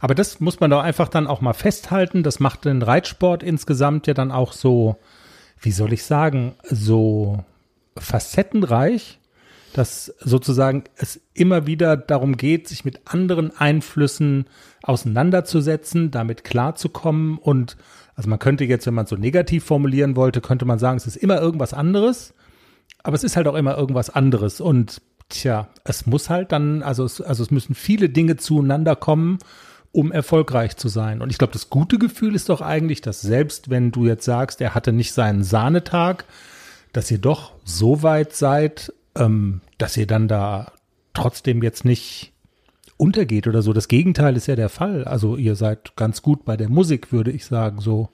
Aber 0.00 0.14
das 0.14 0.38
muss 0.38 0.60
man 0.60 0.70
doch 0.70 0.82
einfach 0.82 1.08
dann 1.08 1.26
auch 1.26 1.40
mal 1.40 1.54
festhalten. 1.54 2.22
Das 2.22 2.40
macht 2.40 2.66
den 2.66 2.82
Reitsport 2.82 3.42
insgesamt 3.42 4.06
ja 4.06 4.12
dann 4.12 4.30
auch 4.30 4.52
so, 4.52 4.96
wie 5.58 5.72
soll 5.72 5.94
ich 5.94 6.04
sagen, 6.04 6.54
so 6.62 7.42
facettenreich, 7.96 9.18
dass 9.72 10.14
sozusagen 10.20 10.84
es 10.96 11.20
immer 11.34 11.66
wieder 11.66 11.96
darum 11.96 12.36
geht, 12.36 12.68
sich 12.68 12.84
mit 12.84 13.00
anderen 13.06 13.56
Einflüssen 13.56 14.46
auseinanderzusetzen, 14.82 16.10
damit 16.10 16.44
klarzukommen. 16.44 17.38
Und 17.38 17.76
also 18.14 18.30
man 18.30 18.38
könnte 18.38 18.64
jetzt, 18.64 18.86
wenn 18.86 18.94
man 18.94 19.06
so 19.06 19.16
negativ 19.16 19.64
formulieren 19.64 20.14
wollte, 20.14 20.40
könnte 20.40 20.64
man 20.64 20.78
sagen, 20.78 20.96
es 20.96 21.06
ist 21.06 21.16
immer 21.16 21.40
irgendwas 21.40 21.74
anderes, 21.74 22.34
aber 23.02 23.16
es 23.16 23.24
ist 23.24 23.36
halt 23.36 23.48
auch 23.48 23.56
immer 23.56 23.76
irgendwas 23.76 24.10
anderes. 24.10 24.60
Und 24.60 25.02
tja, 25.28 25.68
es 25.84 26.06
muss 26.06 26.30
halt 26.30 26.52
dann, 26.52 26.82
also 26.82 27.04
es, 27.04 27.20
also 27.20 27.42
es 27.42 27.50
müssen 27.50 27.74
viele 27.74 28.08
Dinge 28.08 28.36
zueinander 28.36 28.94
kommen, 28.94 29.38
um 29.90 30.12
erfolgreich 30.12 30.76
zu 30.76 30.88
sein. 30.88 31.20
Und 31.20 31.30
ich 31.30 31.38
glaube, 31.38 31.52
das 31.52 31.70
gute 31.70 31.98
Gefühl 31.98 32.34
ist 32.34 32.48
doch 32.48 32.60
eigentlich, 32.60 33.00
dass 33.00 33.20
selbst 33.20 33.70
wenn 33.70 33.90
du 33.90 34.06
jetzt 34.06 34.24
sagst, 34.24 34.60
er 34.60 34.74
hatte 34.74 34.92
nicht 34.92 35.12
seinen 35.12 35.42
Sahnetag, 35.42 36.24
dass 36.94 37.10
ihr 37.10 37.18
doch 37.18 37.52
so 37.64 38.02
weit 38.02 38.34
seid, 38.34 38.92
ähm, 39.16 39.60
dass 39.76 39.96
ihr 39.98 40.06
dann 40.06 40.28
da 40.28 40.72
trotzdem 41.12 41.62
jetzt 41.62 41.84
nicht 41.84 42.32
untergeht 42.96 43.46
oder 43.46 43.60
so. 43.60 43.72
Das 43.72 43.88
Gegenteil 43.88 44.36
ist 44.36 44.46
ja 44.46 44.56
der 44.56 44.68
Fall. 44.68 45.04
Also 45.04 45.36
ihr 45.36 45.56
seid 45.56 45.96
ganz 45.96 46.22
gut 46.22 46.44
bei 46.44 46.56
der 46.56 46.68
Musik, 46.68 47.12
würde 47.12 47.32
ich 47.32 47.44
sagen, 47.44 47.80
so. 47.80 48.08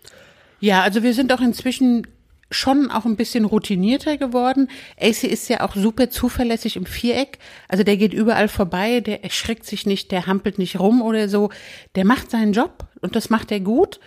Ja, 0.60 0.82
also 0.82 1.02
wir 1.02 1.14
sind 1.14 1.32
auch 1.32 1.40
inzwischen 1.40 2.06
schon 2.50 2.90
auch 2.90 3.04
ein 3.04 3.16
bisschen 3.16 3.44
routinierter 3.44 4.16
geworden. 4.16 4.68
AC 4.98 5.24
ist 5.24 5.48
ja 5.48 5.60
auch 5.60 5.76
super 5.76 6.10
zuverlässig 6.10 6.76
im 6.76 6.86
Viereck. 6.86 7.38
Also 7.68 7.84
der 7.84 7.96
geht 7.96 8.12
überall 8.12 8.48
vorbei, 8.48 9.00
der 9.00 9.22
erschreckt 9.22 9.66
sich 9.66 9.86
nicht, 9.86 10.10
der 10.10 10.26
hampelt 10.26 10.58
nicht 10.58 10.80
rum 10.80 11.02
oder 11.02 11.28
so. 11.28 11.50
Der 11.94 12.04
macht 12.04 12.30
seinen 12.30 12.52
Job 12.52 12.88
und 13.02 13.14
das 13.14 13.30
macht 13.30 13.52
er 13.52 13.60
gut. 13.60 14.00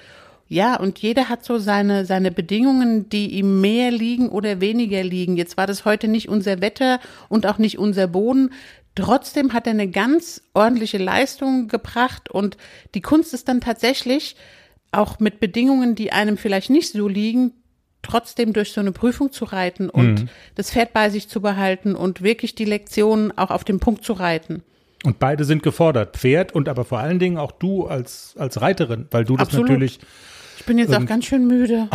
Ja, 0.47 0.75
und 0.75 0.99
jeder 0.99 1.29
hat 1.29 1.43
so 1.43 1.57
seine, 1.57 2.05
seine 2.05 2.31
Bedingungen, 2.31 3.09
die 3.09 3.31
ihm 3.31 3.61
mehr 3.61 3.91
liegen 3.91 4.29
oder 4.29 4.61
weniger 4.61 5.03
liegen. 5.03 5.37
Jetzt 5.37 5.57
war 5.57 5.67
das 5.67 5.85
heute 5.85 6.07
nicht 6.07 6.29
unser 6.29 6.61
Wetter 6.61 6.99
und 7.29 7.45
auch 7.45 7.57
nicht 7.57 7.79
unser 7.79 8.07
Boden. 8.07 8.51
Trotzdem 8.95 9.53
hat 9.53 9.65
er 9.65 9.71
eine 9.71 9.89
ganz 9.89 10.43
ordentliche 10.53 10.99
Leistung 10.99 11.67
gebracht 11.67 12.29
und 12.29 12.57
die 12.93 13.01
Kunst 13.01 13.33
ist 13.33 13.47
dann 13.47 13.61
tatsächlich 13.61 14.35
auch 14.91 15.19
mit 15.19 15.39
Bedingungen, 15.39 15.95
die 15.95 16.11
einem 16.11 16.37
vielleicht 16.37 16.69
nicht 16.69 16.91
so 16.91 17.07
liegen, 17.07 17.53
trotzdem 18.03 18.53
durch 18.53 18.73
so 18.73 18.81
eine 18.81 18.91
Prüfung 18.91 19.31
zu 19.31 19.45
reiten 19.45 19.89
und 19.89 20.23
mhm. 20.23 20.29
das 20.55 20.71
Pferd 20.71 20.93
bei 20.93 21.09
sich 21.09 21.29
zu 21.29 21.41
behalten 21.41 21.95
und 21.95 22.21
wirklich 22.21 22.53
die 22.53 22.65
Lektionen 22.65 23.35
auch 23.35 23.49
auf 23.49 23.63
den 23.63 23.79
Punkt 23.79 24.03
zu 24.03 24.13
reiten. 24.13 24.61
Und 25.03 25.19
beide 25.19 25.43
sind 25.43 25.63
gefordert, 25.63 26.15
Pferd 26.15 26.53
und 26.53 26.69
aber 26.69 26.85
vor 26.85 26.99
allen 26.99 27.19
Dingen 27.19 27.37
auch 27.37 27.51
du 27.51 27.87
als, 27.87 28.35
als 28.37 28.61
Reiterin, 28.61 29.07
weil 29.11 29.25
du 29.25 29.35
das 29.35 29.47
Absolut. 29.47 29.69
natürlich 29.69 29.99
ich 30.63 30.67
bin 30.67 30.77
jetzt 30.77 30.95
auch 30.95 31.05
ganz 31.05 31.25
schön 31.25 31.45
müde. 31.45 31.89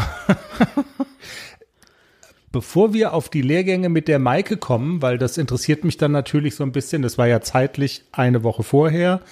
Bevor 2.53 2.93
wir 2.93 3.15
auf 3.15 3.31
die 3.31 3.41
Lehrgänge 3.41 3.89
mit 3.89 4.09
der 4.09 4.19
Maike 4.19 4.59
kommen, 4.59 5.01
weil 5.01 5.17
das 5.17 5.39
interessiert 5.39 5.85
mich 5.85 5.97
dann 5.97 6.13
natürlich 6.13 6.55
so 6.55 6.65
ein 6.65 6.73
bisschen, 6.73 7.01
das 7.01 7.17
war 7.17 7.27
ja 7.27 7.41
zeitlich 7.41 8.05
eine 8.13 8.43
Woche 8.43 8.63
vorher. 8.63 9.23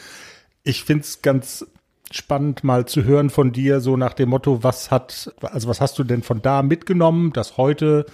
Ich 0.62 0.84
finde 0.84 1.02
es 1.02 1.20
ganz 1.20 1.66
spannend 2.10 2.64
mal 2.64 2.86
zu 2.86 3.04
hören 3.04 3.28
von 3.28 3.52
dir, 3.52 3.80
so 3.80 3.98
nach 3.98 4.14
dem 4.14 4.30
Motto, 4.30 4.62
was 4.62 4.90
hat, 4.90 5.34
also 5.42 5.68
was 5.68 5.82
hast 5.82 5.98
du 5.98 6.04
denn 6.04 6.22
von 6.22 6.40
da 6.40 6.62
mitgenommen, 6.62 7.34
dass 7.34 7.58
heute 7.58 8.06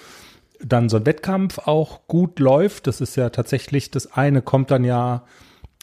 dann 0.61 0.89
so 0.89 0.97
ein 0.97 1.07
Wettkampf 1.07 1.59
auch 1.59 2.01
gut 2.09 2.41
läuft. 2.41 2.89
Das 2.89 3.01
ist 3.01 3.15
ja 3.15 3.31
tatsächlich, 3.31 3.93
das 3.93 4.13
eine 4.13 4.43
kommt 4.43 4.73
dann 4.73 4.83
ja 4.83 5.23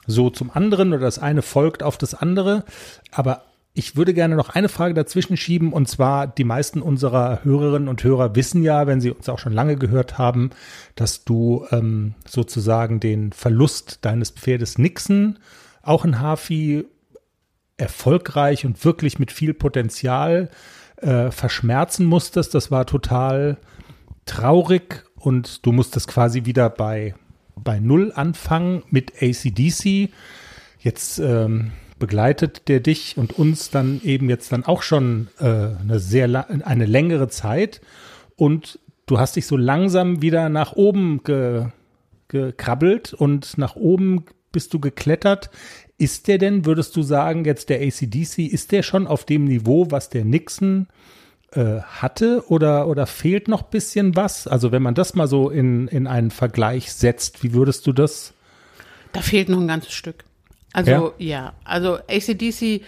so 0.05 0.29
zum 0.29 0.51
anderen 0.51 0.89
oder 0.89 1.03
das 1.03 1.19
eine 1.19 1.43
folgt 1.43 1.81
auf 1.81 1.98
das 1.98 2.13
andere. 2.13 2.65
Aber 3.13 3.43
ich 3.73 3.95
würde 3.95 4.13
gerne 4.13 4.35
noch 4.35 4.49
eine 4.49 4.69
Frage 4.69 4.93
dazwischen 4.93 5.38
schieben 5.38 5.71
und 5.71 5.88
zwar 5.88 6.27
die 6.27 6.43
meisten 6.43 6.81
unserer 6.81 7.43
Hörerinnen 7.43 7.88
und 7.88 8.03
Hörer 8.03 8.35
wissen 8.35 8.63
ja, 8.63 8.88
wenn 8.88 8.99
sie 8.99 9.11
uns 9.11 9.29
auch 9.29 9.39
schon 9.39 9.53
lange 9.53 9.77
gehört 9.77 10.17
haben, 10.17 10.49
dass 10.95 11.23
du 11.23 11.65
ähm, 11.71 12.15
sozusagen 12.27 12.99
den 12.99 13.31
Verlust 13.31 13.99
deines 14.03 14.31
Pferdes 14.31 14.77
Nixon, 14.77 15.39
auch 15.81 16.03
ein 16.03 16.19
Hafi, 16.19 16.85
erfolgreich 17.77 18.65
und 18.65 18.83
wirklich 18.83 19.19
mit 19.19 19.31
viel 19.31 19.53
Potenzial 19.53 20.49
äh, 20.97 21.31
verschmerzen 21.31 22.05
musstest. 22.05 22.53
Das 22.53 22.71
war 22.71 22.85
total 22.85 23.57
traurig 24.25 25.05
und 25.15 25.65
du 25.65 25.71
musstest 25.71 26.07
quasi 26.07 26.45
wieder 26.45 26.69
bei, 26.69 27.15
bei 27.55 27.79
Null 27.79 28.11
anfangen 28.13 28.83
mit 28.89 29.13
ACDC. 29.21 30.09
Jetzt 30.79 31.19
ähm, 31.19 31.71
begleitet 32.00 32.68
der 32.68 32.79
dich 32.79 33.18
und 33.18 33.38
uns 33.38 33.70
dann 33.70 34.01
eben 34.03 34.29
jetzt 34.29 34.51
dann 34.51 34.65
auch 34.65 34.82
schon 34.82 35.27
äh, 35.39 35.46
eine 35.46 36.00
sehr 36.00 36.48
eine 36.65 36.86
längere 36.86 37.27
Zeit 37.27 37.82
und 38.36 38.79
du 39.06 39.20
hast 39.20 39.36
dich 39.36 39.46
so 39.46 39.58
langsam 39.58 40.22
wieder 40.22 40.50
nach 40.50 40.74
oben 40.74 41.22
ge, 41.24 41.68
gekrabbelt 42.27 43.13
und 43.13 43.58
nach 43.58 43.75
oben 43.75 44.25
bist 44.51 44.74
du 44.74 44.79
geklettert. 44.79 45.50
Ist 45.98 46.27
der 46.27 46.38
denn, 46.38 46.65
würdest 46.65 46.96
du 46.96 47.01
sagen, 47.01 47.44
jetzt 47.44 47.70
der 47.70 47.82
ACDC, 47.82 48.39
ist 48.39 48.72
der 48.72 48.84
schon 48.84 49.06
auf 49.06 49.25
dem 49.25 49.46
Niveau, 49.46 49.91
was 49.91 50.10
der 50.10 50.24
Nixon 50.24 50.88
äh, 51.51 51.82
hatte 51.82 52.44
oder, 52.48 52.88
oder 52.88 53.06
fehlt 53.06 53.48
noch 53.48 53.63
bisschen 53.63 54.15
was? 54.15 54.48
Also 54.48 54.72
wenn 54.72 54.82
man 54.82 54.96
das 54.96 55.15
mal 55.15 55.27
so 55.27 55.50
in, 55.50 55.88
in 55.89 56.08
einen 56.08 56.32
Vergleich 56.32 56.94
setzt, 56.94 57.44
wie 57.44 57.53
würdest 57.53 57.86
du 57.86 57.91
das? 57.91 58.34
Da 59.12 59.22
fehlt 59.22 59.50
noch 59.50 59.60
ein 59.60 59.68
ganzes 59.68 59.91
Stück. 59.91 60.24
Also 60.73 60.91
ja, 60.91 61.13
ja 61.17 61.53
also 61.63 61.95
ACDC 62.07 62.81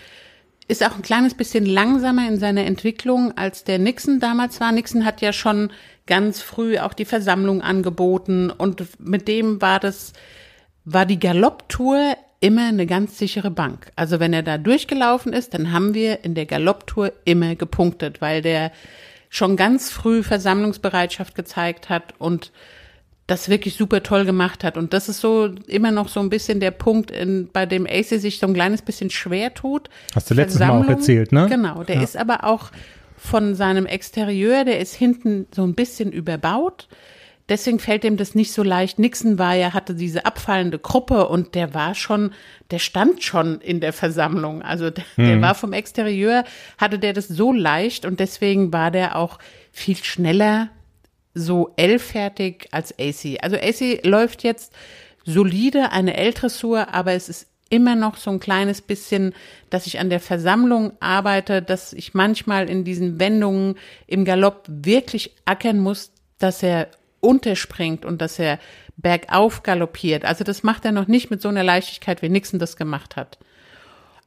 ist 0.67 0.85
auch 0.85 0.95
ein 0.95 1.01
kleines 1.01 1.33
bisschen 1.33 1.65
langsamer 1.65 2.27
in 2.27 2.39
seiner 2.39 2.65
Entwicklung, 2.65 3.37
als 3.37 3.63
der 3.63 3.77
Nixon 3.77 4.19
damals 4.19 4.61
war. 4.61 4.71
Nixon 4.71 5.03
hat 5.03 5.21
ja 5.21 5.33
schon 5.33 5.71
ganz 6.07 6.41
früh 6.41 6.77
auch 6.79 6.93
die 6.93 7.05
Versammlung 7.05 7.61
angeboten 7.61 8.49
und 8.49 8.85
mit 8.99 9.27
dem 9.27 9.61
war 9.61 9.79
das, 9.79 10.13
war 10.85 11.05
die 11.05 11.19
Galopptour 11.19 12.15
immer 12.39 12.67
eine 12.67 12.87
ganz 12.87 13.17
sichere 13.17 13.51
Bank. 13.51 13.91
Also 13.95 14.19
wenn 14.19 14.33
er 14.33 14.43
da 14.43 14.57
durchgelaufen 14.57 15.33
ist, 15.33 15.53
dann 15.53 15.71
haben 15.71 15.93
wir 15.93 16.23
in 16.23 16.35
der 16.35 16.45
Galopptour 16.45 17.11
immer 17.25 17.55
gepunktet, 17.55 18.21
weil 18.21 18.41
der 18.41 18.71
schon 19.29 19.55
ganz 19.55 19.91
früh 19.91 20.23
Versammlungsbereitschaft 20.23 21.35
gezeigt 21.35 21.89
hat 21.89 22.13
und 22.17 22.51
das 23.31 23.47
wirklich 23.47 23.75
super 23.75 24.03
toll 24.03 24.25
gemacht 24.25 24.65
hat. 24.65 24.75
Und 24.77 24.93
das 24.93 25.07
ist 25.07 25.21
so 25.21 25.49
immer 25.65 25.91
noch 25.91 26.09
so 26.09 26.19
ein 26.19 26.29
bisschen 26.29 26.59
der 26.59 26.71
Punkt, 26.71 27.11
in, 27.11 27.47
bei 27.51 27.65
dem 27.65 27.87
AC 27.87 28.07
sich 28.07 28.39
so 28.39 28.47
ein 28.47 28.53
kleines 28.53 28.81
bisschen 28.81 29.09
schwer 29.09 29.53
tut. 29.53 29.89
Hast 30.13 30.29
du 30.29 30.33
letztes 30.33 30.59
Mal 30.59 30.71
auch 30.71 30.87
erzählt, 30.87 31.31
ne? 31.31 31.47
Genau, 31.49 31.83
der 31.83 31.95
ja. 31.95 32.01
ist 32.01 32.17
aber 32.17 32.43
auch 32.43 32.71
von 33.15 33.55
seinem 33.55 33.85
Exterieur, 33.85 34.65
der 34.65 34.79
ist 34.79 34.93
hinten 34.93 35.47
so 35.55 35.63
ein 35.63 35.75
bisschen 35.75 36.11
überbaut. 36.11 36.89
Deswegen 37.47 37.79
fällt 37.79 38.03
ihm 38.03 38.17
das 38.17 38.35
nicht 38.35 38.51
so 38.51 38.63
leicht. 38.63 38.99
Nixon 38.99 39.39
war 39.39 39.55
ja, 39.55 39.73
hatte 39.73 39.95
diese 39.95 40.25
abfallende 40.25 40.77
Gruppe 40.77 41.27
und 41.27 41.55
der 41.55 41.73
war 41.73 41.95
schon, 41.95 42.33
der 42.69 42.79
stand 42.79 43.23
schon 43.23 43.61
in 43.61 43.79
der 43.79 43.93
Versammlung. 43.93 44.61
Also 44.61 44.89
der, 44.89 45.05
mhm. 45.15 45.27
der 45.27 45.41
war 45.41 45.55
vom 45.55 45.71
Exterieur, 45.71 46.43
hatte 46.77 46.99
der 46.99 47.13
das 47.13 47.29
so 47.29 47.53
leicht 47.53 48.05
und 48.05 48.19
deswegen 48.19 48.73
war 48.73 48.91
der 48.91 49.15
auch 49.15 49.39
viel 49.71 49.97
schneller 49.97 50.69
so 51.33 51.73
L-fertig 51.75 52.67
als 52.71 52.93
AC. 52.99 53.37
Also 53.41 53.57
AC 53.57 54.05
läuft 54.05 54.43
jetzt 54.43 54.73
solide, 55.25 55.91
eine 55.91 56.17
L-Dressur, 56.17 56.93
aber 56.93 57.13
es 57.13 57.29
ist 57.29 57.47
immer 57.69 57.95
noch 57.95 58.17
so 58.17 58.29
ein 58.31 58.39
kleines 58.39 58.81
bisschen, 58.81 59.33
dass 59.69 59.87
ich 59.87 59.99
an 59.99 60.09
der 60.09 60.19
Versammlung 60.19 60.91
arbeite, 60.99 61.61
dass 61.61 61.93
ich 61.93 62.13
manchmal 62.13 62.69
in 62.69 62.83
diesen 62.83 63.19
Wendungen 63.19 63.75
im 64.07 64.25
Galopp 64.25 64.65
wirklich 64.67 65.31
ackern 65.45 65.79
muss, 65.79 66.11
dass 66.37 66.61
er 66.61 66.89
unterspringt 67.21 68.03
und 68.03 68.21
dass 68.21 68.39
er 68.39 68.59
bergauf 68.97 69.63
galoppiert. 69.63 70.25
Also 70.25 70.43
das 70.43 70.63
macht 70.63 70.85
er 70.85 70.91
noch 70.91 71.07
nicht 71.07 71.31
mit 71.31 71.41
so 71.41 71.49
einer 71.49 71.63
Leichtigkeit, 71.63 72.21
wie 72.21 72.29
Nixon 72.29 72.59
das 72.59 72.75
gemacht 72.75 73.15
hat. 73.15 73.37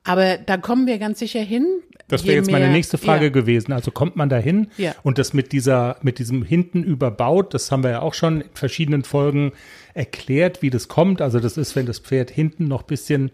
Aber 0.05 0.37
da 0.37 0.59
kommen 0.59 0.87
wir 0.87 0.99
ganz 0.99 1.19
sicher 1.19 1.41
hin. 1.41 1.67
Das 2.09 2.25
wäre 2.25 2.37
jetzt 2.37 2.51
meine 2.51 2.69
nächste 2.69 2.99
Frage 2.99 3.27
ja. 3.27 3.31
gewesen. 3.31 3.73
Also 3.73 3.91
kommt 3.91 4.17
man 4.17 4.29
da 4.29 4.37
hin 4.37 4.69
ja. 4.77 4.95
und 5.03 5.17
das 5.17 5.33
mit 5.33 5.53
dieser, 5.53 5.97
mit 6.03 6.19
diesem 6.19 6.43
hinten 6.43 6.85
überbaut, 6.85 7.55
das 7.55 7.73
haben 7.73 7.83
wir 7.83 7.91
ja 7.91 8.03
auch 8.03 8.13
schon 8.13 8.43
in 8.43 8.51
verschiedenen 8.53 9.05
Folgen 9.05 9.53
erklärt, 9.95 10.61
wie 10.61 10.69
das 10.69 10.89
kommt. 10.89 11.23
Also 11.23 11.41
das 11.41 11.57
ist, 11.57 11.75
wenn 11.75 11.87
das 11.87 11.99
Pferd 11.99 12.31
hinten 12.31 12.69
noch 12.69 12.83
bisschen 12.83 13.31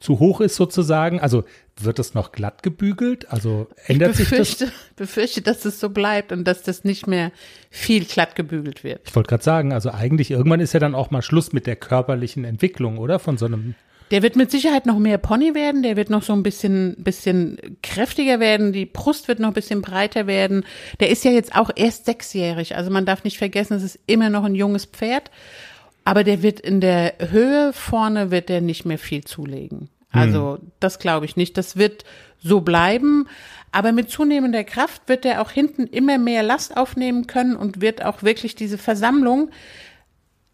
zu 0.00 0.18
hoch 0.18 0.40
ist 0.40 0.56
sozusagen. 0.56 1.20
Also 1.20 1.44
wird 1.80 1.98
es 1.98 2.14
noch 2.14 2.32
glatt 2.32 2.62
gebügelt? 2.62 3.30
Also 3.30 3.68
ändert 3.86 4.12
ich 4.12 4.28
befürchte, 4.28 4.66
sich 4.66 4.68
das? 4.68 4.70
befürchte, 4.96 5.42
dass 5.42 5.64
es 5.66 5.78
so 5.80 5.90
bleibt 5.90 6.32
und 6.32 6.44
dass 6.44 6.62
das 6.62 6.84
nicht 6.84 7.06
mehr 7.06 7.32
viel 7.70 8.04
glatt 8.04 8.34
gebügelt 8.34 8.84
wird. 8.84 9.02
Ich 9.06 9.14
wollte 9.14 9.28
gerade 9.28 9.44
sagen, 9.44 9.72
also 9.72 9.90
eigentlich 9.90 10.30
irgendwann 10.30 10.60
ist 10.60 10.72
ja 10.72 10.80
dann 10.80 10.94
auch 10.94 11.10
mal 11.10 11.22
Schluss 11.22 11.52
mit 11.52 11.66
der 11.66 11.76
körperlichen 11.76 12.44
Entwicklung, 12.44 12.98
oder? 12.98 13.18
Von 13.18 13.36
so 13.36 13.46
einem 13.46 13.74
der 14.10 14.22
wird 14.22 14.36
mit 14.36 14.50
Sicherheit 14.50 14.86
noch 14.86 14.98
mehr 14.98 15.18
Pony 15.18 15.54
werden, 15.54 15.82
der 15.82 15.96
wird 15.96 16.10
noch 16.10 16.22
so 16.22 16.32
ein 16.32 16.42
bisschen, 16.42 16.96
bisschen 16.98 17.58
kräftiger 17.82 18.40
werden, 18.40 18.72
die 18.72 18.86
Brust 18.86 19.28
wird 19.28 19.40
noch 19.40 19.48
ein 19.48 19.54
bisschen 19.54 19.82
breiter 19.82 20.26
werden. 20.26 20.64
Der 21.00 21.10
ist 21.10 21.24
ja 21.24 21.32
jetzt 21.32 21.54
auch 21.56 21.70
erst 21.74 22.04
sechsjährig, 22.04 22.76
also 22.76 22.90
man 22.90 23.06
darf 23.06 23.24
nicht 23.24 23.38
vergessen, 23.38 23.74
es 23.74 23.82
ist 23.82 23.98
immer 24.06 24.30
noch 24.30 24.44
ein 24.44 24.54
junges 24.54 24.84
Pferd, 24.84 25.30
aber 26.04 26.22
der 26.22 26.42
wird 26.42 26.60
in 26.60 26.80
der 26.80 27.14
Höhe 27.30 27.72
vorne 27.72 28.30
wird 28.30 28.48
der 28.48 28.60
nicht 28.60 28.84
mehr 28.84 28.98
viel 28.98 29.24
zulegen. 29.24 29.88
Also 30.12 30.58
hm. 30.58 30.72
das 30.80 30.98
glaube 30.98 31.26
ich 31.26 31.36
nicht. 31.36 31.58
Das 31.58 31.76
wird 31.76 32.04
so 32.38 32.60
bleiben. 32.60 33.28
Aber 33.72 33.92
mit 33.92 34.10
zunehmender 34.10 34.64
Kraft 34.64 35.02
wird 35.06 35.24
er 35.26 35.42
auch 35.42 35.50
hinten 35.50 35.86
immer 35.86 36.18
mehr 36.18 36.42
Last 36.42 36.76
aufnehmen 36.76 37.26
können 37.26 37.56
und 37.56 37.80
wird 37.80 38.04
auch 38.04 38.22
wirklich 38.22 38.54
diese 38.54 38.78
Versammlung 38.78 39.50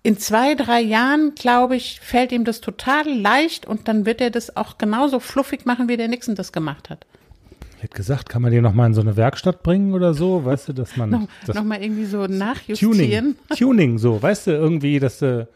in 0.02 0.18
zwei, 0.18 0.54
drei 0.54 0.80
Jahren, 0.80 1.34
glaube 1.34 1.76
ich, 1.76 2.00
fällt 2.00 2.32
ihm 2.32 2.44
das 2.44 2.60
total 2.60 3.08
leicht 3.08 3.66
und 3.66 3.86
dann 3.86 4.04
wird 4.04 4.20
er 4.20 4.30
das 4.30 4.56
auch 4.56 4.78
genauso 4.78 5.20
fluffig 5.20 5.64
machen, 5.64 5.88
wie 5.88 5.96
der 5.96 6.08
Nixon 6.08 6.34
das 6.34 6.52
gemacht 6.52 6.90
hat. 6.90 7.06
Ich 7.76 7.84
hätte 7.84 7.96
gesagt, 7.96 8.28
kann 8.28 8.42
man 8.42 8.52
den 8.52 8.62
noch 8.62 8.74
mal 8.74 8.86
in 8.86 8.94
so 8.94 9.00
eine 9.00 9.16
Werkstatt 9.16 9.62
bringen 9.62 9.92
oder 9.92 10.14
so, 10.14 10.44
weißt 10.44 10.68
du, 10.68 10.72
dass 10.72 10.96
man 10.96 11.10
noch, 11.10 11.28
das 11.46 11.56
noch 11.56 11.64
mal 11.64 11.82
irgendwie 11.82 12.04
so 12.04 12.26
nachjustieren. 12.26 13.36
Tuning, 13.48 13.58
Tuning, 13.58 13.98
so, 13.98 14.22
weißt 14.22 14.48
du, 14.48 14.50
irgendwie, 14.52 14.98
dass 14.98 15.18
du, 15.18 15.48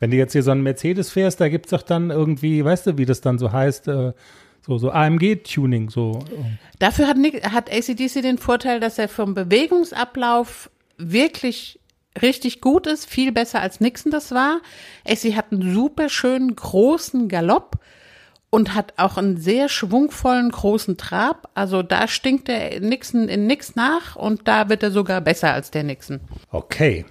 wenn 0.00 0.10
du 0.10 0.16
jetzt 0.16 0.32
hier 0.32 0.42
so 0.42 0.50
einen 0.50 0.62
Mercedes 0.62 1.10
fährst, 1.10 1.40
da 1.40 1.48
gibt's 1.48 1.70
doch 1.70 1.82
dann 1.82 2.10
irgendwie, 2.10 2.64
weißt 2.64 2.86
du, 2.86 2.98
wie 2.98 3.04
das 3.06 3.20
dann 3.20 3.38
so 3.38 3.52
heißt, 3.52 3.88
äh, 3.88 4.12
so, 4.66 4.78
so 4.78 4.90
AMG-Tuning, 4.90 5.90
so. 5.90 6.24
Dafür 6.78 7.06
hat, 7.06 7.18
Nick, 7.18 7.46
hat 7.50 7.70
ACDC 7.70 8.22
den 8.22 8.38
Vorteil, 8.38 8.80
dass 8.80 8.98
er 8.98 9.08
vom 9.08 9.34
Bewegungsablauf 9.34 10.70
wirklich 10.96 11.80
richtig 12.20 12.60
gut 12.60 12.86
ist, 12.86 13.06
viel 13.06 13.32
besser 13.32 13.60
als 13.60 13.80
Nixon 13.80 14.12
das 14.12 14.32
war. 14.32 14.60
Sie 15.06 15.36
hat 15.36 15.52
einen 15.52 15.74
super 15.74 16.08
schönen 16.08 16.54
großen 16.54 17.28
Galopp 17.28 17.78
und 18.50 18.74
hat 18.74 18.94
auch 18.98 19.16
einen 19.16 19.36
sehr 19.36 19.68
schwungvollen 19.68 20.50
großen 20.50 20.96
Trab. 20.96 21.50
Also 21.54 21.82
da 21.82 22.06
stinkt 22.06 22.46
der 22.46 22.80
Nixon 22.80 23.28
in 23.28 23.46
nix 23.46 23.74
nach 23.74 24.14
und 24.14 24.46
da 24.46 24.68
wird 24.68 24.84
er 24.84 24.92
sogar 24.92 25.20
besser 25.20 25.52
als 25.52 25.72
der 25.72 25.82
Nixon. 25.82 26.20
Okay. 26.50 27.04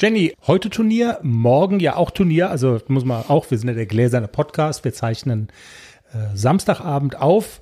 Jenny, 0.00 0.34
heute 0.46 0.68
Turnier, 0.68 1.20
morgen 1.22 1.78
ja 1.78 1.96
auch 1.96 2.10
Turnier. 2.10 2.50
Also 2.50 2.80
muss 2.88 3.04
man 3.04 3.24
auch, 3.28 3.50
wir 3.50 3.58
sind 3.58 3.68
ja 3.68 3.74
der 3.74 3.86
gläserne 3.86 4.28
Podcast, 4.28 4.84
wir 4.84 4.92
zeichnen 4.92 5.48
äh, 6.12 6.36
Samstagabend 6.36 7.16
auf 7.16 7.60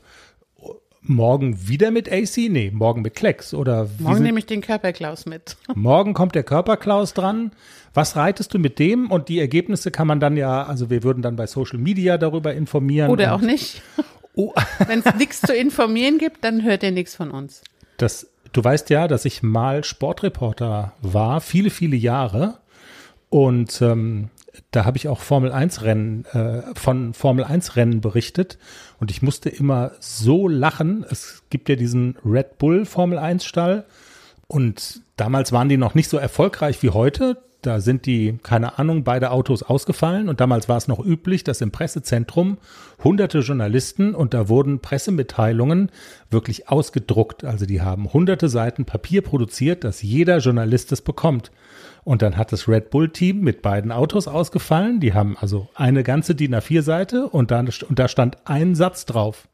morgen 1.05 1.69
wieder 1.69 1.91
mit 1.91 2.11
AC? 2.11 2.49
Nee, 2.49 2.71
morgen 2.73 3.03
mit 3.03 3.15
Klecks 3.15 3.55
oder 3.55 3.89
Morgen 3.99 4.23
nehme 4.23 4.39
ich 4.39 4.47
den 4.47 4.61
Körperklaus 4.61 5.27
mit. 5.27 5.57
Morgen 5.75 6.15
kommt 6.15 6.35
der 6.35 6.43
Körperklaus 6.43 7.15
dran. 7.15 7.53
Was 7.93 8.17
reitest 8.17 8.55
du 8.55 8.59
mit 8.59 8.79
dem? 8.79 9.11
Und 9.11 9.29
die 9.29 9.39
Ergebnisse 9.39 9.91
kann 9.91 10.07
man 10.07 10.21
dann 10.21 10.37
ja, 10.37 10.65
also 10.65 10.91
wir 10.91 11.03
würden 11.03 11.23
dann 11.23 11.37
bei 11.37 11.47
Social 11.47 11.79
Media 11.79 12.19
darüber 12.19 12.55
informieren. 12.55 13.11
Oder 13.11 13.35
auch 13.35 13.41
nicht. 13.41 13.83
Oh. 14.37 14.53
Wenn 14.89 14.99
es 14.99 15.15
nichts 15.15 15.43
zu 15.43 15.55
informieren 15.55 16.19
gibt, 16.19 16.43
dann 16.43 16.65
hört 16.65 16.83
ihr 16.83 16.91
nichts 16.91 17.15
von 17.15 17.31
uns. 17.31 17.63
Das, 17.99 18.27
du 18.53 18.65
weißt 18.65 18.91
ja, 18.91 19.07
dass 19.07 19.25
ich 19.25 19.45
mal 19.45 19.85
Sportreporter 19.85 20.93
war, 21.01 21.41
viele, 21.41 21.71
viele 21.71 21.95
Jahre. 21.95 22.59
Und 23.31 23.81
ähm, 23.81 24.31
da 24.71 24.85
habe 24.85 24.97
ich 24.97 25.09
auch 25.09 25.21
Formel 25.21 25.53
1 25.53 25.83
Rennen 25.83 26.25
äh, 26.27 26.63
von 26.75 27.15
Formel 27.15 27.45
1 27.45 27.77
Rennen 27.77 28.01
berichtet 28.01 28.59
und 28.99 29.11
ich 29.11 29.23
musste 29.23 29.49
immer 29.49 29.93
so 30.01 30.49
lachen. 30.49 31.05
Es 31.11 31.43
gibt 31.51 31.69
ja 31.69 31.77
diesen 31.77 32.17
Red 32.25 32.59
Bull 32.59 32.85
Formel 32.87 33.19
1 33.19 33.45
Stall 33.45 33.85
und 34.47 35.01
damals 35.17 35.53
waren 35.53 35.69
die 35.69 35.77
noch 35.77 35.95
nicht 35.95 36.09
so 36.09 36.17
erfolgreich 36.17 36.83
wie 36.83 36.91
heute. 36.91 37.43
Da 37.65 37.81
sind 37.81 38.05
die, 38.05 38.39
keine 38.43 38.79
Ahnung, 38.79 39.05
beide 39.05 39.31
Autos 39.31 39.63
ausgefallen 39.63 40.29
und 40.29 40.39
damals 40.41 40.69
war 40.69 40.77
es 40.77 40.87
noch 40.87 41.03
üblich, 41.03 41.45
dass 41.45 41.63
im 41.63 41.71
Pressezentrum 41.71 42.59
hunderte 43.03 43.39
Journalisten 43.39 44.15
und 44.15 44.35
da 44.35 44.51
wurden 44.51 44.81
Pressemitteilungen 44.81 45.91
wirklich 46.31 46.69
ausgedruckt. 46.69 47.43
Also 47.43 47.65
die 47.65 47.81
haben 47.81 48.13
hunderte 48.13 48.51
Seiten 48.51 48.85
Papier 48.85 49.23
produziert, 49.23 49.83
dass 49.83 50.03
jeder 50.03 50.39
Journalist 50.39 50.93
es 50.93 51.01
bekommt. 51.01 51.53
Und 52.05 52.21
dann 52.21 52.37
hat 52.37 52.53
das 52.53 52.69
Red 52.69 52.91
Bull 52.91 53.09
Team 53.09 53.41
mit 53.41 53.63
beiden 53.63 53.93
Autos 53.93 54.29
ausgefallen. 54.29 55.01
Die 55.01 55.15
haben 55.15 55.39
also 55.41 55.71
eine 55.75 56.03
ganze 56.03 56.35
DIN 56.35 56.55
A4 56.55 56.83
Seite 56.83 57.29
und, 57.29 57.51
dann, 57.51 57.71
und 57.89 57.99
da 57.99 58.09
stand 58.09 58.37
ein 58.45 58.75
Satz 58.75 59.07
drauf. 59.07 59.49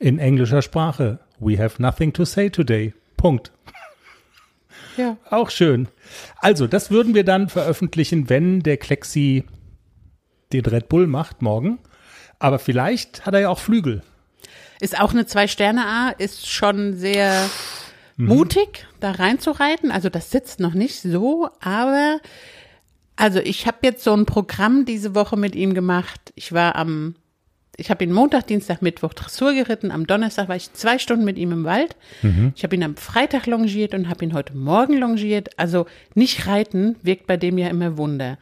In 0.00 0.18
englischer 0.18 0.62
Sprache. 0.62 1.20
We 1.38 1.56
have 1.56 1.80
nothing 1.80 2.12
to 2.14 2.24
say 2.24 2.50
today. 2.50 2.94
Punkt. 3.16 3.52
Ja. 4.98 5.16
Auch 5.30 5.50
schön. 5.50 5.88
Also, 6.38 6.66
das 6.66 6.90
würden 6.90 7.14
wir 7.14 7.24
dann 7.24 7.48
veröffentlichen, 7.48 8.28
wenn 8.28 8.60
der 8.60 8.76
Klexi 8.76 9.44
den 10.52 10.66
Red 10.66 10.88
Bull 10.88 11.06
macht 11.06 11.40
morgen. 11.40 11.78
Aber 12.38 12.58
vielleicht 12.58 13.24
hat 13.24 13.34
er 13.34 13.40
ja 13.40 13.48
auch 13.48 13.58
Flügel. 13.58 14.02
Ist 14.80 15.00
auch 15.00 15.12
eine 15.12 15.26
Zwei-Sterne-A, 15.26 16.10
ist 16.10 16.48
schon 16.48 16.96
sehr 16.96 17.48
mutig, 18.16 18.86
da 19.00 19.12
reinzureiten. 19.12 19.90
Also 19.90 20.08
das 20.08 20.30
sitzt 20.30 20.60
noch 20.60 20.74
nicht 20.74 21.00
so, 21.00 21.48
aber 21.60 22.20
also 23.16 23.40
ich 23.40 23.66
habe 23.66 23.78
jetzt 23.82 24.04
so 24.04 24.12
ein 24.12 24.26
Programm 24.26 24.84
diese 24.84 25.14
Woche 25.14 25.36
mit 25.36 25.56
ihm 25.56 25.74
gemacht. 25.74 26.32
Ich 26.34 26.52
war 26.52 26.76
am, 26.76 27.16
ich 27.78 27.90
habe 27.90 28.02
ihn 28.02 28.12
Montag, 28.12 28.48
Dienstag, 28.48 28.82
Mittwoch 28.82 29.14
Dressur 29.14 29.54
geritten. 29.54 29.92
Am 29.92 30.06
Donnerstag 30.06 30.48
war 30.48 30.56
ich 30.56 30.72
zwei 30.72 30.98
Stunden 30.98 31.24
mit 31.24 31.38
ihm 31.38 31.52
im 31.52 31.64
Wald. 31.64 31.94
Ich 32.56 32.64
habe 32.64 32.74
ihn 32.74 32.82
am 32.82 32.96
Freitag 32.96 33.46
longiert 33.46 33.94
und 33.94 34.08
habe 34.08 34.24
ihn 34.24 34.34
heute 34.34 34.56
Morgen 34.56 34.98
longiert. 34.98 35.56
Also 35.58 35.86
nicht 36.14 36.48
reiten 36.48 36.96
wirkt 37.02 37.28
bei 37.28 37.36
dem 37.36 37.56
ja 37.56 37.68
immer 37.68 37.96
Wunder. 37.96 38.36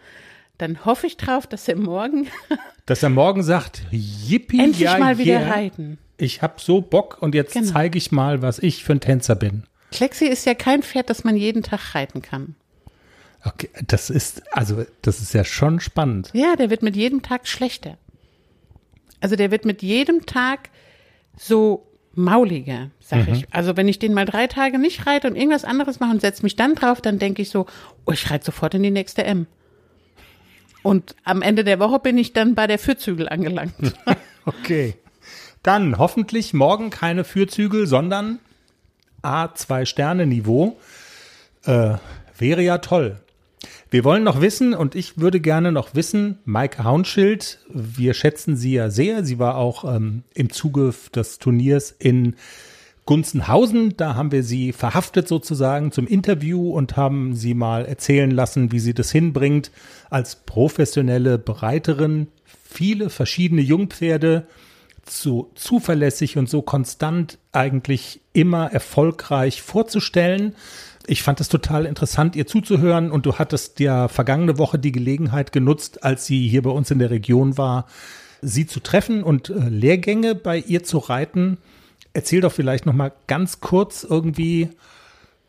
Dann 0.57 0.87
hoffe 0.87 1.07
ich 1.07 1.19
drauf, 1.19 1.47
dass 1.47 1.69
er 1.69 1.77
morgen 1.77 2.29
Dass 2.87 3.03
er 3.03 3.11
morgen 3.11 3.43
sagt, 3.43 3.83
yippie, 3.91 4.61
endlich 4.61 4.81
ja, 4.81 4.97
mal 4.97 5.19
wieder 5.19 5.41
yeah. 5.41 5.51
reiten. 5.51 5.99
Ich 6.17 6.41
hab 6.41 6.61
so 6.61 6.81
Bock 6.81 7.19
und 7.21 7.35
jetzt 7.35 7.53
Genau. 7.53 7.73
zeige 7.73 7.99
ich 7.99 8.13
mal, 8.13 8.41
was 8.41 8.59
ich 8.61 8.85
für 8.85 8.93
ein 8.93 9.01
Tänzer 9.01 9.35
bin. 9.35 9.65
Klexi 9.91 10.25
ist 10.27 10.47
ja 10.47 10.55
kein 10.55 10.83
Pferd, 10.83 11.11
das 11.11 11.25
man 11.25 11.37
jeden 11.37 11.63
Tag 11.63 11.95
reiten 11.95 12.23
kann. 12.23 12.55
Okay, 13.45 13.69
das 13.87 14.09
ist, 14.09 14.43
also, 14.57 14.87
das 15.03 15.21
ist 15.21 15.35
ja 15.35 15.45
schon 15.45 15.81
spannend. 15.81 16.31
Ja, 16.33 16.57
der 16.57 16.71
wird 16.71 16.83
mit 16.83 16.97
jedem 16.97 17.23
Tag 17.23 17.47
schlechter. 17.47 17.99
Also 19.27 19.35
der 19.35 19.51
wird 19.51 19.65
mit 19.65 19.83
jedem 19.83 20.25
Tag 20.25 20.71
so 21.37 21.91
mauliger, 22.15 22.93
sag 23.01 23.27
ich. 23.27 23.53
Also 23.53 23.77
wenn 23.77 23.89
ich 23.89 23.99
den 23.99 24.15
mal 24.15 24.25
drei 24.25 24.47
Tage 24.47 24.79
nicht 24.79 25.05
reite 25.05 25.27
und 25.27 25.35
irgendwas 25.35 25.65
anderes 25.65 25.99
mache 25.99 26.13
und 26.13 26.21
setze 26.21 26.45
mich 26.45 26.55
dann 26.55 26.77
drauf, 26.77 27.01
dann 27.01 27.19
denke 27.19 27.43
ich 27.43 27.51
so, 27.51 27.67
oh, 28.05 28.13
ich 28.13 28.31
reite 28.31 28.45
sofort 28.45 28.75
in 28.75 28.85
die 28.85 28.93
nächste 28.93 29.25
M. 29.25 29.49
Und 30.85 31.17
am 31.25 31.43
Ende 31.43 31.65
der 31.65 31.81
Woche 31.81 31.99
bin 31.99 32.17
ich 32.19 32.35
dann 32.35 32.55
bei 32.55 32.69
der 32.69 32.79
Fürzügel 32.79 33.29
angelangt. 33.29 33.75
Okay. 34.45 34.95
Dann 35.65 35.99
hoffentlich 35.99 36.55
morgen 36.55 36.91
keine 36.91 37.25
Fürzügel, 37.25 37.89
sondern 37.89 38.39
A2-Sterne-Niveau. 39.25 40.79
Äh, 41.65 41.95
wäre 42.39 42.63
ja 42.63 42.79
toll. 42.79 43.21
Wir 43.97 44.05
wollen 44.05 44.25
noch 44.25 44.43
wissen, 44.43 44.75
und 44.75 44.95
ich 44.95 45.17
würde 45.17 45.41
gerne 45.41 45.73
noch 45.73 45.95
wissen, 45.95 46.39
Maike 46.45 46.85
Haunschild, 46.85 47.61
wir 47.71 48.13
schätzen 48.13 48.55
sie 48.55 48.75
ja 48.75 48.91
sehr. 48.91 49.25
Sie 49.25 49.39
war 49.39 49.57
auch 49.57 49.85
ähm, 49.91 50.23
im 50.35 50.51
Zuge 50.51 50.93
des 51.15 51.39
Turniers 51.39 51.95
in 51.99 52.37
Gunzenhausen. 53.07 53.97
Da 53.97 54.15
haben 54.15 54.33
wir 54.33 54.43
sie 54.43 54.75
verhaftet 54.75 55.29
sozusagen 55.29 55.93
zum 55.93 56.07
Interview 56.07 56.73
und 56.73 56.99
haben 56.99 57.35
sie 57.35 57.55
mal 57.55 57.87
erzählen 57.87 58.31
lassen, 58.31 58.71
wie 58.71 58.81
sie 58.81 58.93
das 58.93 59.11
hinbringt, 59.11 59.71
als 60.11 60.45
professionelle 60.45 61.39
Bereiterin 61.39 62.27
viele 62.45 63.09
verschiedene 63.09 63.63
Jungpferde 63.63 64.47
so 65.09 65.53
zuverlässig 65.55 66.37
und 66.37 66.51
so 66.51 66.61
konstant 66.61 67.39
eigentlich 67.53 68.21
immer 68.35 68.71
erfolgreich 68.71 69.63
vorzustellen. 69.63 70.55
Ich 71.09 71.23
fand 71.23 71.41
es 71.41 71.49
total 71.49 71.87
interessant, 71.87 72.35
ihr 72.35 72.47
zuzuhören 72.47 73.13
und 73.13 73.27
du 73.27 73.35
hattest 73.35 73.79
ja 73.81 74.09
vergangene 74.09 74.59
Woche 74.59 74.79
die 74.79 74.93
Gelegenheit 74.93 75.53
genutzt, 75.53 76.03
als 76.03 76.27
sie 76.27 76.49
hier 76.49 76.63
bei 76.63 76.71
uns 76.71 76.91
in 76.91 76.99
der 76.99 77.11
Region 77.11 77.57
war, 77.57 77.87
sie 78.43 78.67
zu 78.67 78.81
treffen 78.81 79.23
und 79.23 79.51
äh, 79.51 79.69
Lehrgänge 79.69 80.35
bei 80.35 80.59
ihr 80.59 80.83
zu 80.83 80.99
reiten. 80.99 81.59
Erzähl 82.13 82.41
doch 82.41 82.53
vielleicht 82.53 82.87
noch 82.87 82.93
mal 82.93 83.13
ganz 83.27 83.61
kurz 83.61 84.05
irgendwie, 84.09 84.71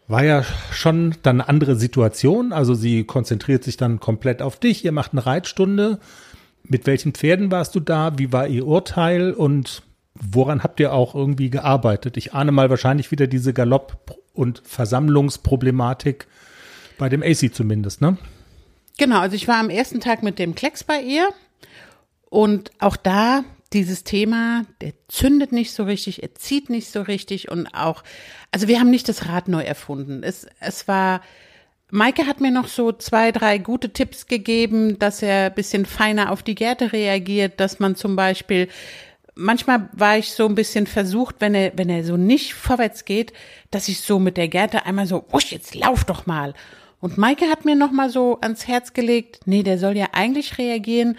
war 0.08 0.24
ja 0.24 0.44
schon 0.72 1.16
dann 1.24 1.42
eine 1.42 1.50
andere 1.50 1.76
Situation. 1.76 2.54
Also 2.54 2.74
sie 2.74 3.04
konzentriert 3.04 3.64
sich 3.64 3.78
dann 3.78 4.00
komplett 4.00 4.42
auf 4.42 4.60
dich. 4.60 4.86
Ihr 4.86 4.92
macht 4.92 5.14
eine 5.14 5.26
Reitstunde. 5.26 6.00
Mit 6.64 6.86
welchen 6.86 7.14
Pferden 7.14 7.52
warst 7.52 7.76
du 7.76 7.80
da? 7.80 8.18
Wie 8.18 8.32
war 8.32 8.48
ihr 8.48 8.68
Urteil? 8.68 9.32
Und 9.34 9.84
woran 10.20 10.64
habt 10.64 10.80
ihr 10.80 10.94
auch 10.94 11.16
irgendwie 11.16 11.50
gearbeitet? 11.50 12.18
Ich 12.18 12.34
ahne 12.34 12.52
mal 12.52 12.70
wahrscheinlich 12.70 13.12
wieder 13.12 13.28
diese 13.28 13.54
Galopp- 13.54 14.16
und 14.34 14.62
Versammlungsproblematik 14.66 16.28
bei 16.98 17.10
dem 17.10 17.24
AC 17.24 17.54
zumindest, 17.54 18.02
ne? 18.02 18.18
Genau, 18.98 19.20
also 19.20 19.36
ich 19.36 19.48
war 19.48 19.58
am 19.58 19.70
ersten 19.70 20.00
Tag 20.00 20.24
mit 20.24 20.40
dem 20.40 20.56
Klecks 20.56 20.84
bei 20.84 21.02
ihr 21.02 21.30
und 22.30 22.72
auch 22.80 22.98
da 22.98 23.44
dieses 23.74 24.04
Thema, 24.04 24.66
der 24.82 24.94
zündet 25.08 25.52
nicht 25.52 25.74
so 25.74 25.84
richtig, 25.84 26.24
er 26.24 26.34
zieht 26.36 26.70
nicht 26.70 26.90
so 26.92 27.02
richtig 27.02 27.52
und 27.52 27.68
auch, 27.74 28.04
also 28.52 28.68
wir 28.68 28.80
haben 28.80 28.90
nicht 28.90 29.10
das 29.10 29.28
Rad 29.28 29.48
neu 29.48 29.62
erfunden. 29.62 30.24
Es, 30.24 30.48
es 30.60 30.88
war, 30.88 31.22
Maike 31.92 32.26
hat 32.26 32.42
mir 32.42 32.52
noch 32.52 32.68
so 32.68 32.92
zwei, 32.92 33.32
drei 33.32 33.58
gute 33.58 33.92
Tipps 33.92 34.26
gegeben, 34.26 34.98
dass 35.00 35.22
er 35.22 35.50
bisschen 35.50 35.86
feiner 35.86 36.32
auf 36.32 36.44
die 36.44 36.56
Gärte 36.56 36.92
reagiert, 36.94 37.60
dass 37.60 37.80
man 37.80 37.96
zum 37.96 38.16
Beispiel 38.16 38.68
manchmal 39.38 39.90
war 39.94 40.18
ich 40.18 40.32
so 40.32 40.48
ein 40.48 40.56
bisschen 40.56 40.88
versucht, 40.88 41.36
wenn 41.40 41.56
er, 41.56 41.72
wenn 41.78 41.90
er 41.90 42.04
so 42.04 42.18
nicht 42.18 42.54
vorwärts 42.54 43.06
geht, 43.06 43.34
dass 43.72 43.88
ich 43.88 44.02
so 44.02 44.20
mit 44.20 44.38
der 44.38 44.48
Gerte 44.48 44.86
einmal 44.86 45.08
so, 45.08 45.26
wusch, 45.30 45.52
jetzt 45.52 45.76
lauf 45.76 46.04
doch 46.04 46.26
mal. 46.26 46.54
Und 47.00 47.18
Maike 47.18 47.46
hat 47.46 47.64
mir 47.64 47.76
noch 47.76 47.92
mal 47.92 48.10
so 48.10 48.40
ans 48.42 48.68
Herz 48.68 48.94
gelegt, 48.94 49.42
nee, 49.46 49.64
der 49.64 49.78
soll 49.78 49.96
ja 49.96 50.08
eigentlich 50.14 50.58
reagieren 50.58 51.18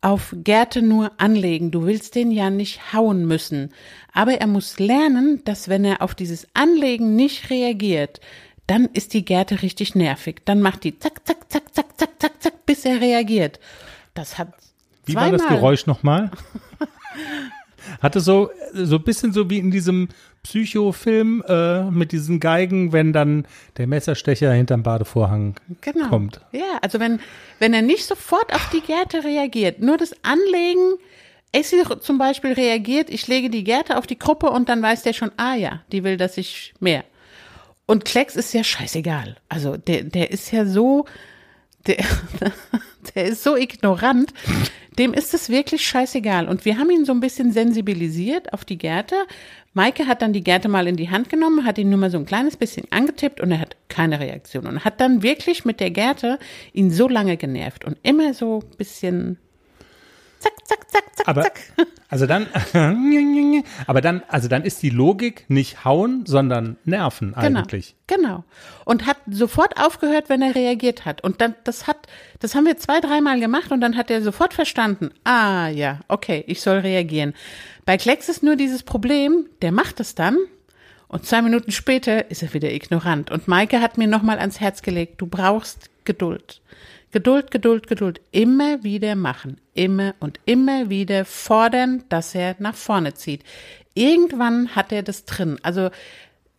auf 0.00 0.34
Gerte 0.36 0.82
nur 0.82 1.12
anlegen. 1.16 1.70
Du 1.70 1.86
willst 1.86 2.14
den 2.14 2.30
ja 2.30 2.50
nicht 2.50 2.92
hauen 2.92 3.24
müssen. 3.26 3.72
Aber 4.12 4.34
er 4.34 4.46
muss 4.46 4.78
lernen, 4.78 5.42
dass 5.44 5.68
wenn 5.68 5.84
er 5.84 6.02
auf 6.02 6.14
dieses 6.14 6.46
Anlegen 6.52 7.16
nicht 7.16 7.48
reagiert, 7.48 8.20
dann 8.66 8.86
ist 8.92 9.14
die 9.14 9.24
Gerte 9.24 9.62
richtig 9.62 9.94
nervig. 9.94 10.42
Dann 10.44 10.60
macht 10.60 10.84
die 10.84 10.98
zack, 10.98 11.26
zack, 11.26 11.50
zack, 11.50 11.74
zack, 11.74 11.98
zack, 11.98 12.10
zack, 12.20 12.42
zack, 12.42 12.66
bis 12.66 12.84
er 12.84 13.00
reagiert. 13.00 13.60
Das 14.12 14.36
hat 14.36 14.48
Wie 15.06 15.14
war 15.14 15.22
zweimal. 15.22 15.38
das 15.38 15.48
Geräusch 15.48 15.86
nochmal? 15.86 16.30
Hatte 18.00 18.20
so, 18.20 18.50
so 18.72 18.96
ein 18.96 19.02
bisschen 19.02 19.32
so 19.32 19.50
wie 19.50 19.58
in 19.58 19.70
diesem 19.70 20.08
Psychofilm 20.42 21.42
äh, 21.46 21.84
mit 21.90 22.12
diesen 22.12 22.40
Geigen, 22.40 22.92
wenn 22.92 23.12
dann 23.12 23.46
der 23.76 23.86
Messerstecher 23.86 24.52
hinterm 24.52 24.82
Badevorhang 24.82 25.54
genau. 25.80 26.08
kommt. 26.08 26.40
Ja, 26.52 26.78
also 26.82 27.00
wenn, 27.00 27.20
wenn 27.58 27.74
er 27.74 27.82
nicht 27.82 28.06
sofort 28.06 28.54
auf 28.54 28.70
die 28.70 28.80
Gerte 28.80 29.24
reagiert, 29.24 29.80
nur 29.80 29.96
das 29.96 30.14
Anlegen, 30.22 30.98
Essi 31.52 31.82
zum 32.00 32.18
Beispiel 32.18 32.52
reagiert, 32.52 33.10
ich 33.10 33.26
lege 33.28 33.48
die 33.48 33.64
Gerte 33.64 33.96
auf 33.96 34.06
die 34.06 34.18
Gruppe 34.18 34.50
und 34.50 34.68
dann 34.68 34.82
weiß 34.82 35.02
der 35.02 35.12
schon, 35.12 35.30
ah 35.36 35.54
ja, 35.54 35.82
die 35.92 36.04
will, 36.04 36.16
dass 36.16 36.36
ich 36.36 36.74
mehr. 36.80 37.04
Und 37.86 38.04
Klecks 38.04 38.34
ist 38.34 38.52
ja 38.54 38.64
scheißegal. 38.64 39.36
Also 39.48 39.76
der, 39.76 40.04
der 40.04 40.30
ist 40.30 40.50
ja 40.50 40.66
so, 40.66 41.06
der, 41.86 41.98
der 43.12 43.26
ist 43.26 43.42
so 43.42 43.56
ignorant, 43.56 44.32
dem 44.98 45.12
ist 45.12 45.34
es 45.34 45.48
wirklich 45.48 45.86
scheißegal. 45.86 46.48
Und 46.48 46.64
wir 46.64 46.78
haben 46.78 46.90
ihn 46.90 47.04
so 47.04 47.12
ein 47.12 47.20
bisschen 47.20 47.52
sensibilisiert 47.52 48.52
auf 48.52 48.64
die 48.64 48.78
Gerte. 48.78 49.16
Maike 49.72 50.06
hat 50.06 50.22
dann 50.22 50.32
die 50.32 50.44
Gerte 50.44 50.68
mal 50.68 50.86
in 50.86 50.96
die 50.96 51.10
Hand 51.10 51.28
genommen, 51.28 51.64
hat 51.64 51.78
ihn 51.78 51.90
nur 51.90 51.98
mal 51.98 52.10
so 52.10 52.18
ein 52.18 52.26
kleines 52.26 52.56
bisschen 52.56 52.86
angetippt 52.90 53.40
und 53.40 53.50
er 53.50 53.60
hat 53.60 53.76
keine 53.88 54.20
Reaktion. 54.20 54.66
Und 54.66 54.84
hat 54.84 55.00
dann 55.00 55.22
wirklich 55.22 55.64
mit 55.64 55.80
der 55.80 55.90
Gerte 55.90 56.38
ihn 56.72 56.90
so 56.90 57.08
lange 57.08 57.36
genervt 57.36 57.84
und 57.84 57.98
immer 58.02 58.34
so 58.34 58.60
ein 58.60 58.76
bisschen 58.76 59.38
zack, 60.38 60.52
zack, 60.66 60.90
zack, 60.90 61.16
zack, 61.16 61.28
Aber, 61.28 61.42
zack. 61.42 61.60
also 62.08 62.26
dann, 62.26 62.46
aber 63.86 64.00
dann, 64.00 64.22
also 64.28 64.48
dann 64.48 64.62
ist 64.64 64.82
die 64.82 64.90
Logik 64.90 65.44
nicht 65.48 65.84
hauen, 65.84 66.24
sondern 66.26 66.76
nerven 66.84 67.34
Genau, 67.40 67.60
eigentlich. 67.60 67.96
genau. 68.06 68.44
Und 68.84 69.06
hat 69.06 69.18
sofort 69.30 69.80
aufgehört, 69.80 70.28
wenn 70.28 70.42
er 70.42 70.54
reagiert 70.54 71.04
hat. 71.04 71.22
Und 71.22 71.40
dann, 71.40 71.54
das 71.64 71.86
hat, 71.86 72.06
das 72.40 72.54
haben 72.54 72.66
wir 72.66 72.76
zwei, 72.76 73.00
dreimal 73.00 73.40
gemacht 73.40 73.72
und 73.72 73.80
dann 73.80 73.96
hat 73.96 74.10
er 74.10 74.22
sofort 74.22 74.54
verstanden. 74.54 75.10
Ah, 75.24 75.68
ja, 75.68 76.00
okay, 76.08 76.44
ich 76.46 76.60
soll 76.60 76.78
reagieren. 76.78 77.34
Bei 77.84 77.96
Klecks 77.96 78.28
ist 78.28 78.42
nur 78.42 78.56
dieses 78.56 78.82
Problem, 78.82 79.46
der 79.62 79.72
macht 79.72 80.00
es 80.00 80.14
dann 80.14 80.38
und 81.08 81.26
zwei 81.26 81.42
Minuten 81.42 81.70
später 81.70 82.30
ist 82.30 82.42
er 82.42 82.54
wieder 82.54 82.72
ignorant. 82.72 83.30
Und 83.30 83.46
Maike 83.46 83.80
hat 83.80 83.98
mir 83.98 84.08
nochmal 84.08 84.38
ans 84.38 84.60
Herz 84.60 84.82
gelegt, 84.82 85.20
du 85.20 85.26
brauchst 85.26 85.90
Geduld. 86.04 86.60
Geduld, 87.14 87.52
Geduld, 87.52 87.86
Geduld. 87.86 88.20
Immer 88.32 88.82
wieder 88.82 89.14
machen. 89.14 89.60
Immer 89.72 90.16
und 90.18 90.40
immer 90.46 90.90
wieder 90.90 91.24
fordern, 91.24 92.02
dass 92.08 92.34
er 92.34 92.56
nach 92.58 92.74
vorne 92.74 93.14
zieht. 93.14 93.44
Irgendwann 93.94 94.74
hat 94.74 94.90
er 94.90 95.04
das 95.04 95.24
drin. 95.24 95.60
Also 95.62 95.90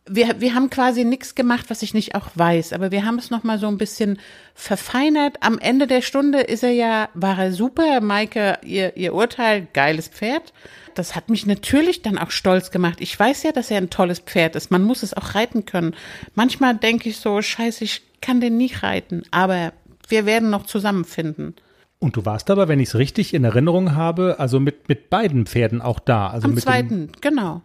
wir, 0.08 0.40
wir 0.40 0.56
haben 0.56 0.70
quasi 0.70 1.04
nichts 1.04 1.36
gemacht, 1.36 1.66
was 1.68 1.82
ich 1.82 1.94
nicht 1.94 2.16
auch 2.16 2.30
weiß, 2.36 2.72
aber 2.72 2.92
wir 2.92 3.04
haben 3.04 3.20
es 3.20 3.32
nochmal 3.32 3.60
so 3.60 3.68
ein 3.68 3.78
bisschen 3.78 4.18
verfeinert. 4.54 5.36
Am 5.42 5.60
Ende 5.60 5.88
der 5.88 6.02
Stunde 6.02 6.40
ist 6.40 6.64
er 6.64 6.72
ja, 6.72 7.10
war 7.16 7.38
er 7.38 7.52
super, 7.52 8.00
Maike, 8.00 8.60
ihr, 8.64 8.96
ihr 8.96 9.14
Urteil, 9.14 9.68
geiles 9.74 10.08
Pferd. 10.08 10.54
Das 10.94 11.18
hat 11.18 11.30
mich 11.30 11.46
natürlich 11.46 12.02
dann 12.02 12.18
auch 12.18 12.32
stolz 12.32 12.72
gemacht. 12.72 13.02
Ich 13.02 13.20
weiß 13.20 13.44
ja, 13.44 13.52
dass 13.52 13.72
er 13.72 13.78
ein 13.80 13.90
tolles 13.90 14.20
Pferd 14.20 14.56
ist. 14.56 14.72
Man 14.72 14.84
muss 14.84 15.04
es 15.04 15.14
auch 15.14 15.36
reiten 15.36 15.66
können. 15.66 15.96
Manchmal 16.34 16.78
denke 16.78 17.10
ich 17.10 17.18
so, 17.18 17.42
scheiße, 17.42 17.84
ich 17.84 18.04
kann 18.22 18.40
den 18.40 18.56
nicht 18.56 18.84
reiten, 18.84 19.24
aber 19.32 19.74
wir 20.10 20.26
werden 20.26 20.50
noch 20.50 20.66
zusammenfinden. 20.66 21.56
Und 22.00 22.18
du 22.18 22.26
warst 22.26 22.50
aber, 22.50 22.68
wenn 22.68 22.80
ich 22.80 22.90
es 22.90 22.96
richtig 22.96 23.34
in 23.34 23.44
Erinnerung 23.44 23.96
habe, 23.96 24.36
also 24.40 24.60
mit, 24.60 24.90
mit 24.90 25.10
beiden 25.10 25.46
Pferden 25.46 25.82
auch 25.82 26.00
da. 26.00 26.28
Also 26.28 26.48
Am 26.48 26.56
mit 26.56 26.64
zweiten, 26.64 27.12
genau. 27.22 27.62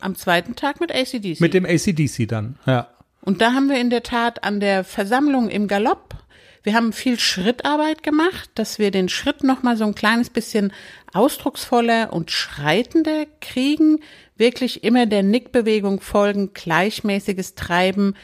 Am 0.00 0.14
zweiten 0.14 0.56
Tag 0.56 0.80
mit 0.80 0.92
ACDC. 0.92 1.40
Mit 1.40 1.54
dem 1.54 1.64
ACDC 1.64 2.28
dann, 2.28 2.58
ja. 2.66 2.88
Und 3.20 3.40
da 3.40 3.52
haben 3.52 3.68
wir 3.68 3.80
in 3.80 3.90
der 3.90 4.02
Tat 4.02 4.42
an 4.42 4.58
der 4.58 4.82
Versammlung 4.82 5.48
im 5.48 5.68
Galopp, 5.68 6.16
wir 6.64 6.74
haben 6.74 6.92
viel 6.92 7.18
Schrittarbeit 7.18 8.04
gemacht, 8.04 8.50
dass 8.54 8.78
wir 8.78 8.92
den 8.92 9.08
Schritt 9.08 9.42
noch 9.42 9.64
mal 9.64 9.76
so 9.76 9.84
ein 9.84 9.96
kleines 9.96 10.30
bisschen 10.30 10.72
ausdrucksvoller 11.12 12.12
und 12.12 12.30
schreitender 12.30 13.26
kriegen, 13.40 13.98
wirklich 14.36 14.84
immer 14.84 15.06
der 15.06 15.24
Nickbewegung 15.24 16.00
folgen, 16.00 16.52
gleichmäßiges 16.54 17.56
Treiben, 17.56 18.14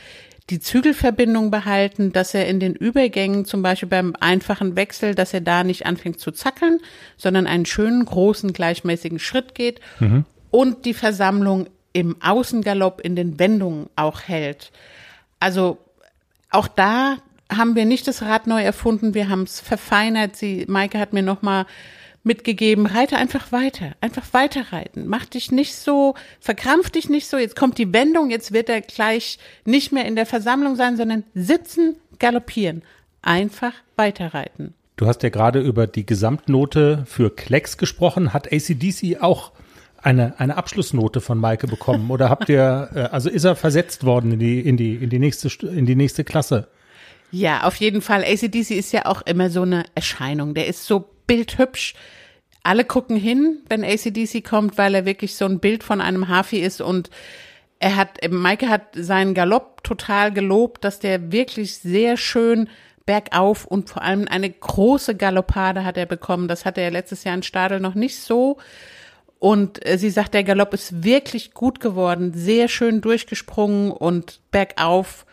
die 0.51 0.61
Zügelverbindung 0.61 1.51
behalten, 1.51 2.13
dass 2.13 2.35
er 2.35 2.47
in 2.47 2.59
den 2.59 2.75
Übergängen, 2.75 3.45
zum 3.45 3.63
Beispiel 3.63 3.89
beim 3.89 4.15
einfachen 4.19 4.77
Wechsel, 4.77 5.15
dass 5.15 5.35
er 5.35 5.43
da 5.43 5.63
nicht 5.63 5.85
anfängt 5.85 6.21
zu 6.21 6.31
zackeln, 6.31 6.81
sondern 7.17 7.47
einen 7.47 7.67
schönen, 7.67 8.05
großen, 8.05 8.53
gleichmäßigen 8.53 9.19
Schritt 9.19 9.55
geht 9.55 9.81
mhm. 10.01 10.25
und 10.51 10.85
die 10.85 10.95
Versammlung 10.95 11.69
im 11.93 12.17
Außengalopp 12.23 13.01
in 13.01 13.17
den 13.17 13.39
Wendungen 13.39 13.91
auch 13.97 14.23
hält. 14.23 14.73
Also 15.41 15.79
auch 16.51 16.69
da 16.69 17.19
haben 17.55 17.77
wir 17.77 17.85
nicht 17.85 18.07
das 18.07 18.23
Rad 18.23 18.47
neu 18.47 18.63
erfunden, 18.63 19.15
wir 19.15 19.29
haben 19.29 19.43
es 19.43 19.61
verfeinert. 19.61 20.37
Sie, 20.37 20.65
Maike 20.69 20.99
hat 20.99 21.13
mir 21.13 21.23
nochmal 21.23 21.67
mitgegeben, 22.23 22.87
reite 22.87 23.17
einfach 23.17 23.53
weiter, 23.53 23.93
einfach 24.01 24.33
weiter 24.33 24.73
reiten. 24.73 25.07
Mach 25.07 25.27
dich 25.27 25.51
nicht 25.51 25.75
so, 25.75 26.15
verkrampf 26.41 26.91
dich 26.91 27.09
nicht 27.09 27.27
so, 27.29 27.39
jetzt 27.39 27.57
kommt 27.57 27.79
die 27.79 27.93
Wendung, 27.93 28.31
jetzt 28.31 28.53
wird 28.53 28.69
er 28.69 28.81
gleich 28.81 29.39
nicht 29.65 29.93
mehr 29.93 30.05
in 30.05 30.17
der 30.17 30.27
Versammlung 30.27 30.77
sein, 30.77 30.97
sondern 30.97 31.25
sitzen, 31.35 31.97
galoppieren. 32.19 32.83
Einfach 33.23 33.73
weiterreiten. 33.97 34.75
Du 34.97 35.07
hast 35.07 35.23
ja 35.23 35.29
gerade 35.29 35.61
über 35.61 35.87
die 35.87 36.07
Gesamtnote 36.07 37.05
für 37.07 37.35
Klecks 37.35 37.79
gesprochen. 37.79 38.33
Hat 38.33 38.53
ACDC 38.53 39.19
auch 39.21 39.53
eine, 40.03 40.39
eine 40.39 40.57
Abschlussnote 40.57 41.21
von 41.21 41.39
Maike 41.39 41.67
bekommen? 41.67 42.11
Oder 42.11 42.31
habt 42.31 42.49
ihr, 42.49 42.91
äh, 42.95 43.01
also 43.13 43.31
ist 43.31 43.45
er 43.45 43.57
versetzt 43.57 44.05
worden 44.05 44.33
in 44.33 44.39
die, 44.39 44.61
in 44.61 44.77
die, 44.77 44.95
in 44.97 45.11
die 45.11 45.19
nächste, 45.19 45.49
in 45.67 45.87
die 45.87 45.97
nächste 45.97 46.25
Klasse? 46.25 46.69
Ja, 47.31 47.65
auf 47.65 47.77
jeden 47.77 48.01
Fall. 48.01 48.25
ACDC 48.25 48.71
ist 48.71 48.93
ja 48.93 49.07
auch 49.07 49.23
immer 49.23 49.51
so 49.51 49.63
eine 49.63 49.85
Erscheinung. 49.95 50.55
Der 50.55 50.67
ist 50.67 50.85
so 50.85 51.11
bildhübsch. 51.29 51.95
Alle 52.65 52.85
gucken 52.85 53.17
hin, 53.17 53.61
wenn 53.69 53.85
ACDC 53.85 54.45
kommt, 54.45 54.77
weil 54.77 54.97
er 54.97 55.05
wirklich 55.07 55.37
so 55.37 55.45
ein 55.45 55.61
Bild 55.61 55.85
von 55.85 56.01
einem 56.01 56.27
Hafi 56.27 56.59
ist 56.59 56.81
und 56.81 57.09
er 57.79 57.95
hat, 57.95 58.19
Maike 58.29 58.69
hat 58.69 58.89
seinen 58.95 59.35
Galopp 59.35 59.85
total 59.85 60.33
gelobt, 60.33 60.83
dass 60.83 60.99
der 60.99 61.31
wirklich 61.31 61.77
sehr 61.79 62.17
schön 62.17 62.69
bergauf 63.07 63.65
und 63.65 63.89
vor 63.89 64.03
allem 64.03 64.27
eine 64.29 64.51
große 64.51 65.15
Galoppade 65.15 65.85
hat 65.85 65.97
er 65.97 66.07
bekommen. 66.07 66.49
Das 66.49 66.65
hatte 66.65 66.81
er 66.81 66.91
letztes 66.91 67.25
Jahr 67.25 67.37
in 67.37 67.43
Stadel 67.43 67.81
noch 67.81 67.95
nicht 67.95 68.19
so. 68.19 68.59
Und 69.39 69.87
äh, 69.87 69.97
sie 69.97 70.11
sagt, 70.11 70.35
der 70.35 70.45
Galopp 70.45 70.75
ist 70.75 71.05
wirklich 71.05 71.55
gut 71.55 71.79
geworden, 71.79 72.33
sehr 72.35 72.69
schön 72.69 73.01
durchgesprungen 73.01 73.93
und 73.93 74.41
bergauf 74.51 75.25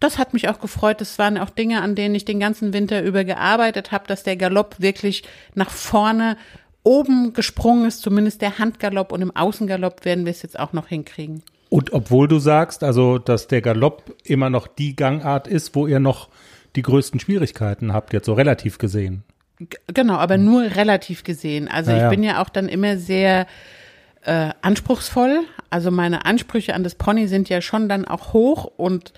das 0.00 0.18
hat 0.18 0.34
mich 0.34 0.48
auch 0.48 0.60
gefreut. 0.60 1.00
Das 1.00 1.18
waren 1.18 1.38
auch 1.38 1.50
Dinge, 1.50 1.82
an 1.82 1.94
denen 1.94 2.14
ich 2.14 2.24
den 2.24 2.40
ganzen 2.40 2.72
Winter 2.72 3.02
über 3.02 3.24
gearbeitet 3.24 3.92
habe, 3.92 4.06
dass 4.06 4.22
der 4.22 4.36
Galopp 4.36 4.76
wirklich 4.78 5.24
nach 5.54 5.70
vorne 5.70 6.36
oben 6.82 7.32
gesprungen 7.32 7.86
ist, 7.86 8.02
zumindest 8.02 8.42
der 8.42 8.58
Handgalopp 8.58 9.10
und 9.10 9.22
im 9.22 9.34
Außengalopp 9.34 10.04
werden 10.04 10.24
wir 10.24 10.30
es 10.30 10.42
jetzt 10.42 10.58
auch 10.58 10.72
noch 10.72 10.86
hinkriegen. 10.86 11.42
Und 11.68 11.92
obwohl 11.92 12.28
du 12.28 12.38
sagst, 12.38 12.84
also, 12.84 13.18
dass 13.18 13.48
der 13.48 13.60
Galopp 13.60 14.14
immer 14.22 14.50
noch 14.50 14.68
die 14.68 14.94
Gangart 14.94 15.48
ist, 15.48 15.74
wo 15.74 15.86
ihr 15.86 15.98
noch 15.98 16.28
die 16.76 16.82
größten 16.82 17.18
Schwierigkeiten 17.18 17.92
habt, 17.92 18.12
jetzt 18.12 18.26
so 18.26 18.34
relativ 18.34 18.78
gesehen. 18.78 19.24
G 19.58 19.66
genau, 19.92 20.14
aber 20.14 20.36
nur 20.36 20.62
relativ 20.62 21.24
gesehen. 21.24 21.66
Also 21.68 21.90
ja, 21.90 22.04
ich 22.04 22.10
bin 22.10 22.22
ja 22.22 22.42
auch 22.42 22.50
dann 22.50 22.68
immer 22.68 22.98
sehr 22.98 23.46
äh, 24.22 24.50
anspruchsvoll. 24.60 25.40
Also 25.70 25.90
meine 25.90 26.26
Ansprüche 26.26 26.74
an 26.74 26.84
das 26.84 26.94
Pony 26.94 27.26
sind 27.26 27.48
ja 27.48 27.62
schon 27.62 27.88
dann 27.88 28.04
auch 28.04 28.32
hoch 28.32 28.70
und 28.76 29.12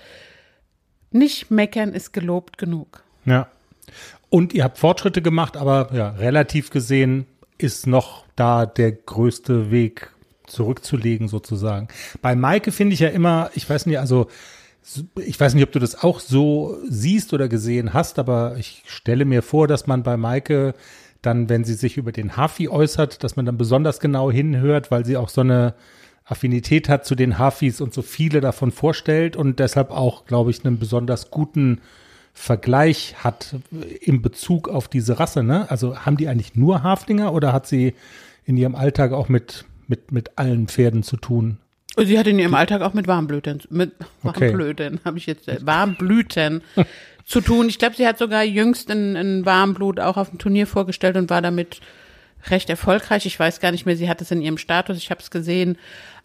nicht 1.11 1.51
meckern 1.51 1.93
ist 1.93 2.13
gelobt 2.13 2.57
genug. 2.57 3.03
Ja. 3.25 3.47
Und 4.29 4.53
ihr 4.53 4.63
habt 4.63 4.77
Fortschritte 4.77 5.21
gemacht, 5.21 5.57
aber 5.57 5.89
ja, 5.93 6.09
relativ 6.09 6.69
gesehen 6.69 7.25
ist 7.57 7.87
noch 7.87 8.25
da 8.35 8.65
der 8.65 8.91
größte 8.91 9.71
Weg 9.71 10.11
zurückzulegen 10.45 11.27
sozusagen. 11.27 11.87
Bei 12.21 12.35
Maike 12.35 12.71
finde 12.71 12.93
ich 12.93 12.99
ja 12.99 13.09
immer, 13.09 13.51
ich 13.53 13.69
weiß 13.69 13.85
nicht, 13.85 13.99
also 13.99 14.27
ich 15.15 15.39
weiß 15.39 15.53
nicht, 15.53 15.63
ob 15.63 15.71
du 15.71 15.79
das 15.79 16.03
auch 16.03 16.19
so 16.19 16.77
siehst 16.87 17.33
oder 17.33 17.47
gesehen 17.47 17.93
hast, 17.93 18.17
aber 18.17 18.55
ich 18.57 18.83
stelle 18.87 19.25
mir 19.25 19.41
vor, 19.41 19.67
dass 19.67 19.87
man 19.87 20.03
bei 20.03 20.17
Maike 20.17 20.73
dann, 21.21 21.49
wenn 21.49 21.63
sie 21.63 21.73
sich 21.73 21.97
über 21.97 22.11
den 22.11 22.37
Hafi 22.37 22.69
äußert, 22.69 23.23
dass 23.23 23.35
man 23.35 23.45
dann 23.45 23.57
besonders 23.57 23.99
genau 23.99 24.31
hinhört, 24.31 24.89
weil 24.89 25.05
sie 25.05 25.17
auch 25.17 25.29
so 25.29 25.41
eine 25.41 25.75
Affinität 26.29 26.89
hat 26.89 27.05
zu 27.05 27.15
den 27.15 27.37
Hafis 27.39 27.81
und 27.81 27.93
so 27.93 28.01
viele 28.01 28.39
davon 28.39 28.71
vorstellt 28.71 29.35
und 29.35 29.59
deshalb 29.59 29.91
auch, 29.91 30.25
glaube 30.25 30.51
ich, 30.51 30.63
einen 30.63 30.77
besonders 30.77 31.31
guten 31.31 31.81
Vergleich 32.33 33.15
hat 33.23 33.55
in 33.99 34.21
Bezug 34.21 34.69
auf 34.69 34.87
diese 34.87 35.19
Rasse. 35.19 35.43
Ne? 35.43 35.69
Also 35.69 35.97
haben 36.05 36.17
die 36.17 36.27
eigentlich 36.27 36.55
nur 36.55 36.83
Haflinger 36.83 37.33
oder 37.33 37.51
hat 37.51 37.67
sie 37.67 37.95
in 38.45 38.57
ihrem 38.57 38.75
Alltag 38.75 39.11
auch 39.11 39.27
mit, 39.27 39.65
mit, 39.87 40.11
mit 40.11 40.37
allen 40.37 40.67
Pferden 40.67 41.03
zu 41.03 41.17
tun? 41.17 41.57
Sie 41.97 42.17
hat 42.17 42.27
in 42.27 42.39
ihrem 42.39 42.53
Alltag 42.53 42.81
auch 42.81 42.93
mit 42.93 43.07
Warmblüten, 43.07 43.61
mit 43.71 43.91
Warmblüten, 44.21 44.93
okay. 44.93 45.01
habe 45.03 45.17
ich 45.17 45.25
jetzt, 45.25 45.47
äh, 45.47 45.57
Warmblüten 45.61 46.61
zu 47.25 47.41
tun. 47.41 47.67
Ich 47.67 47.79
glaube, 47.79 47.95
sie 47.95 48.07
hat 48.07 48.17
sogar 48.17 48.43
jüngst 48.43 48.89
in, 48.89 49.15
in 49.15 49.45
Warmblut 49.45 49.99
auch 49.99 50.15
auf 50.15 50.29
dem 50.29 50.39
Turnier 50.39 50.67
vorgestellt 50.67 51.17
und 51.17 51.29
war 51.29 51.41
damit 51.41 51.81
recht 52.47 52.69
erfolgreich. 52.69 53.25
Ich 53.25 53.39
weiß 53.39 53.59
gar 53.59 53.71
nicht 53.71 53.85
mehr, 53.85 53.97
sie 53.97 54.09
hat 54.09 54.21
es 54.21 54.31
in 54.31 54.41
ihrem 54.41 54.57
Status, 54.57 54.97
ich 54.97 55.11
habe 55.11 55.21
es 55.21 55.31
gesehen. 55.31 55.77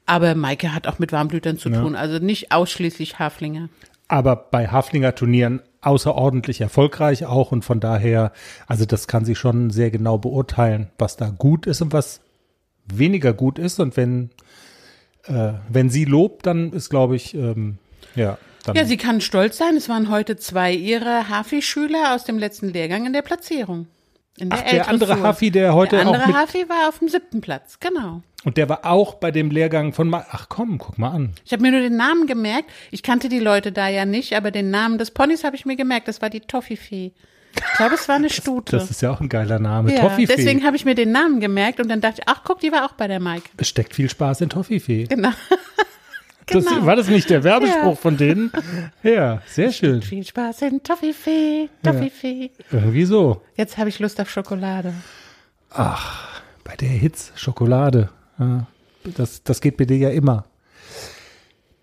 Aber 0.06 0.34
Maike 0.34 0.74
hat 0.74 0.86
auch 0.86 0.98
mit 0.98 1.12
Warmblütern 1.12 1.58
zu 1.58 1.70
ja. 1.70 1.80
tun, 1.80 1.96
also 1.96 2.18
nicht 2.18 2.52
ausschließlich 2.52 3.18
Haflinger. 3.18 3.68
Aber 4.06 4.36
bei 4.36 4.68
Haflinger-Turnieren 4.68 5.62
außerordentlich 5.80 6.60
erfolgreich 6.60 7.26
auch 7.26 7.52
und 7.52 7.64
von 7.64 7.80
daher, 7.80 8.32
also 8.66 8.84
das 8.84 9.06
kann 9.06 9.24
sie 9.24 9.34
schon 9.34 9.70
sehr 9.70 9.90
genau 9.90 10.18
beurteilen, 10.18 10.90
was 10.98 11.16
da 11.16 11.30
gut 11.30 11.66
ist 11.66 11.82
und 11.82 11.92
was 11.92 12.20
weniger 12.86 13.32
gut 13.32 13.58
ist. 13.58 13.80
Und 13.80 13.96
wenn, 13.96 14.30
äh, 15.24 15.52
wenn 15.68 15.90
sie 15.90 16.04
lobt, 16.04 16.46
dann 16.46 16.72
ist, 16.72 16.90
glaube 16.90 17.16
ich, 17.16 17.34
ähm, 17.34 17.78
ja. 18.14 18.38
Dann 18.64 18.76
ja, 18.76 18.84
sie 18.86 18.96
kann 18.96 19.20
stolz 19.20 19.58
sein. 19.58 19.76
Es 19.76 19.88
waren 19.88 20.10
heute 20.10 20.36
zwei 20.36 20.72
ihrer 20.72 21.28
Hafi-Schüler 21.28 22.14
aus 22.14 22.24
dem 22.24 22.38
letzten 22.38 22.70
Lehrgang 22.70 23.06
in 23.06 23.12
der 23.12 23.22
Platzierung. 23.22 23.86
Ach, 24.50 24.62
der 24.62 24.88
andere 24.88 25.20
Hafi, 25.20 25.50
der 25.50 25.74
heute 25.74 25.96
der 25.96 26.06
andere 26.06 26.24
auch 26.24 26.34
Hafi 26.34 26.68
war 26.68 26.88
auf 26.88 26.98
dem 26.98 27.08
siebten 27.08 27.40
Platz, 27.40 27.78
genau. 27.78 28.22
Und 28.44 28.56
der 28.56 28.68
war 28.68 28.84
auch 28.84 29.14
bei 29.14 29.30
dem 29.30 29.50
Lehrgang 29.50 29.92
von 29.92 30.08
Ma 30.08 30.26
Ach 30.30 30.48
komm, 30.48 30.78
guck 30.78 30.98
mal 30.98 31.10
an. 31.10 31.30
Ich 31.44 31.52
habe 31.52 31.62
mir 31.62 31.70
nur 31.70 31.80
den 31.80 31.96
Namen 31.96 32.26
gemerkt. 32.26 32.70
Ich 32.90 33.02
kannte 33.02 33.28
die 33.28 33.38
Leute 33.38 33.72
da 33.72 33.88
ja 33.88 34.04
nicht, 34.04 34.34
aber 34.36 34.50
den 34.50 34.70
Namen 34.70 34.98
des 34.98 35.12
Ponys 35.12 35.44
habe 35.44 35.56
ich 35.56 35.64
mir 35.64 35.76
gemerkt. 35.76 36.08
Das 36.08 36.20
war 36.20 36.30
die 36.30 36.40
Toffifee. 36.40 37.12
Ich 37.56 37.76
glaube, 37.76 37.94
es 37.94 38.08
war 38.08 38.16
eine 38.16 38.30
Stute. 38.30 38.76
Das 38.76 38.90
ist 38.90 39.00
ja 39.00 39.12
auch 39.12 39.20
ein 39.20 39.28
geiler 39.28 39.60
Name. 39.60 39.94
Ja, 39.94 40.00
Toffifee. 40.00 40.34
Deswegen 40.36 40.64
habe 40.64 40.76
ich 40.76 40.84
mir 40.84 40.94
den 40.94 41.12
Namen 41.12 41.40
gemerkt 41.40 41.80
und 41.80 41.88
dann 41.88 42.00
dachte 42.00 42.20
ich, 42.20 42.28
ach 42.28 42.42
guck, 42.44 42.60
die 42.60 42.72
war 42.72 42.84
auch 42.84 42.94
bei 42.94 43.06
der 43.06 43.20
Mike. 43.20 43.48
Es 43.56 43.68
steckt 43.68 43.94
viel 43.94 44.10
Spaß 44.10 44.40
in 44.42 44.50
Toffifee. 44.50 45.04
Genau. 45.04 45.30
Das, 46.46 46.66
genau. 46.66 46.86
war 46.86 46.96
das 46.96 47.08
nicht 47.08 47.30
der 47.30 47.42
Werbespruch 47.42 47.84
ja. 47.84 47.94
von 47.94 48.16
denen? 48.16 48.52
Ja, 49.02 49.40
sehr 49.46 49.72
schön. 49.72 50.02
Viel 50.02 50.24
Spaß 50.24 50.62
in 50.62 50.82
Toffifee, 50.82 51.68
Toffifee. 51.82 52.50
Ja, 52.70 52.78
irgendwie 52.78 53.04
so. 53.04 53.42
Jetzt 53.56 53.78
habe 53.78 53.88
ich 53.88 53.98
Lust 53.98 54.20
auf 54.20 54.30
Schokolade. 54.30 54.92
Ach, 55.70 56.42
bei 56.64 56.76
der 56.76 56.88
Hitze 56.88 57.32
Schokolade. 57.34 58.10
Das, 59.04 59.42
das 59.42 59.60
geht 59.60 59.76
bei 59.76 59.84
dir 59.84 59.96
ja 59.96 60.10
immer. 60.10 60.44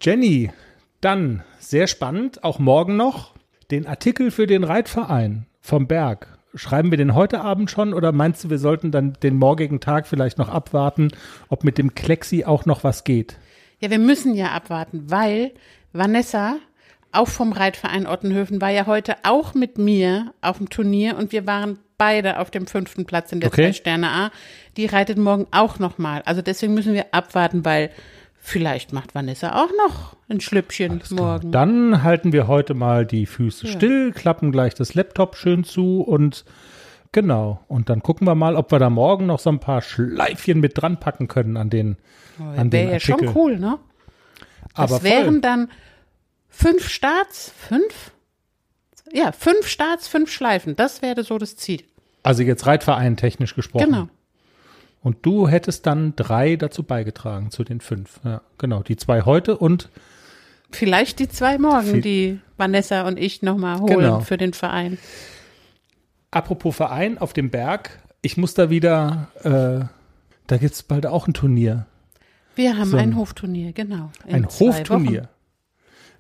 Jenny, 0.02 0.52
dann 1.00 1.44
sehr 1.60 1.88
spannend, 1.88 2.44
auch 2.44 2.60
morgen 2.60 2.98
noch, 2.98 3.34
den 3.70 3.88
Artikel 3.88 4.32
für 4.32 4.48
den 4.48 4.64
Reitverein 4.64 5.46
vom 5.60 5.88
Berg. 5.88 6.28
Schreiben 6.56 6.92
wir 6.92 6.98
den 6.98 7.16
heute 7.16 7.42
Abend 7.42 7.72
schon 7.72 7.94
oder 7.94 8.12
meinst 8.12 8.44
du, 8.44 8.50
wir 8.50 8.58
sollten 8.58 8.92
dann 8.92 9.14
den 9.24 9.38
morgigen 9.38 9.80
Tag 9.80 10.08
vielleicht 10.08 10.38
noch 10.38 10.50
abwarten, 10.50 11.12
ob 11.48 11.64
mit 11.64 11.78
dem 11.78 11.96
Klexi 11.96 12.44
auch 12.44 12.66
noch 12.66 12.84
was 12.84 13.04
geht? 13.04 13.38
Ja, 13.82 13.90
wir 13.90 14.00
müssen 14.00 14.36
ja 14.36 14.52
abwarten, 14.52 15.10
weil 15.10 15.52
Vanessa, 15.92 16.58
auch 17.12 17.28
vom 17.28 17.52
Reitverein 17.52 18.08
Ottenhöfen, 18.08 18.62
war 18.62 18.70
ja 18.70 18.86
heute 18.86 19.16
auch 19.24 19.54
mit 19.54 19.78
mir 19.78 20.34
auf 20.42 20.60
dem 20.60 20.70
Turnier 20.70 21.18
und 21.18 21.32
wir 21.32 21.46
waren 21.46 21.80
beide 21.98 22.40
auf 22.40 22.50
dem 22.50 22.68
fünften 22.68 23.06
Platz 23.06 23.32
in 23.32 23.42
der 23.42 23.50
okay. 23.50 23.66
Zwei 23.66 23.74
Sterne 23.74 24.10
A. 24.10 24.32
Die 24.78 24.86
reitet 24.86 25.18
morgen 25.18 25.48
auch 25.52 25.80
nochmal. 25.80 26.22
Also 26.26 26.42
deswegen 26.42 26.74
müssen 26.74 26.94
wir 26.94 27.14
abwarten, 27.14 27.66
weil 27.66 27.90
Vielleicht 28.44 28.92
macht 28.92 29.14
Vanessa 29.14 29.64
auch 29.64 29.70
noch 29.86 30.16
ein 30.28 30.42
Schlüppchen 30.42 31.00
morgen. 31.12 31.52
Dann 31.52 32.02
halten 32.02 32.34
wir 32.34 32.48
heute 32.48 32.74
mal 32.74 33.06
die 33.06 33.28
Füße 33.28 33.68
still, 33.68 34.12
klappen 34.14 34.52
gleich 34.52 34.74
das 34.74 34.96
Laptop 34.96 35.36
schön 35.36 35.64
zu 35.64 36.02
und 36.02 36.44
genau. 37.12 37.64
Und 37.68 37.90
dann 37.90 38.02
gucken 38.04 38.28
wir 38.28 38.36
mal, 38.36 38.56
ob 38.56 38.72
wir 38.72 38.80
da 38.80 38.90
morgen 38.90 39.26
noch 39.26 39.40
so 39.40 39.50
ein 39.50 39.60
paar 39.60 39.82
Schleifchen 39.82 40.60
mit 40.60 40.82
dran 40.82 41.00
packen 41.00 41.28
können 41.28 41.58
an 41.58 41.70
den, 41.70 41.98
an 42.40 42.70
den 42.70 42.72
Wäre 42.72 42.94
ja 42.94 43.00
schon 43.00 43.36
cool, 43.36 43.58
ne? 43.60 43.78
Das 44.76 44.92
Aber 44.92 45.04
wären 45.04 45.26
voll. 45.34 45.42
dann 45.42 45.72
fünf 46.50 46.88
Starts, 46.88 47.52
fünf? 47.58 48.12
Ja, 49.14 49.32
fünf 49.34 49.68
Starts, 49.68 50.08
fünf 50.08 50.32
Schleifen. 50.32 50.76
Das 50.76 51.02
wäre 51.02 51.24
so 51.24 51.38
das 51.38 51.58
Ziel. 51.58 51.84
Also 52.24 52.44
jetzt 52.44 52.66
Reitverein 52.66 53.18
technisch 53.18 53.56
gesprochen. 53.56 53.86
Genau. 53.86 54.08
Und 55.04 55.26
du 55.26 55.48
hättest 55.48 55.88
dann 55.88 56.16
drei 56.16 56.56
dazu 56.56 56.84
beigetragen, 56.84 57.50
zu 57.52 57.64
den 57.64 57.82
fünf. 57.82 58.20
Ja, 58.24 58.42
genau. 58.58 58.84
Die 58.84 58.96
zwei 58.98 59.24
heute 59.24 59.58
und 59.58 59.90
Vielleicht 60.74 61.20
die 61.20 61.28
zwei 61.28 61.58
morgen, 61.58 62.02
die 62.02 62.40
Vanessa 62.56 63.06
und 63.06 63.20
ich 63.20 63.42
nochmal 63.42 63.80
holen 63.82 63.98
Genau. 63.98 64.20
für 64.22 64.38
den 64.38 64.54
Verein. 64.54 64.98
Apropos 66.32 66.76
Verein 66.76 67.18
auf 67.18 67.34
dem 67.34 67.50
Berg. 67.50 68.00
Ich 68.22 68.38
muss 68.38 68.54
da 68.54 68.70
wieder, 68.70 69.28
äh, 69.44 69.86
da 70.48 70.58
gibt's 70.58 70.84
bald 70.84 71.06
auch 71.06 71.28
ein 71.28 71.34
Turnier. 71.34 71.86
Wir 72.56 72.78
haben 72.78 72.90
So 72.90 72.98
ein- 72.98 73.12
ein 73.12 73.16
Hofturnier, 73.18 73.72
genau. 73.74 74.12
in 74.28 74.36
Ein 74.36 74.46
Hofturnier. 74.46 75.22
Wochen. 75.24 75.28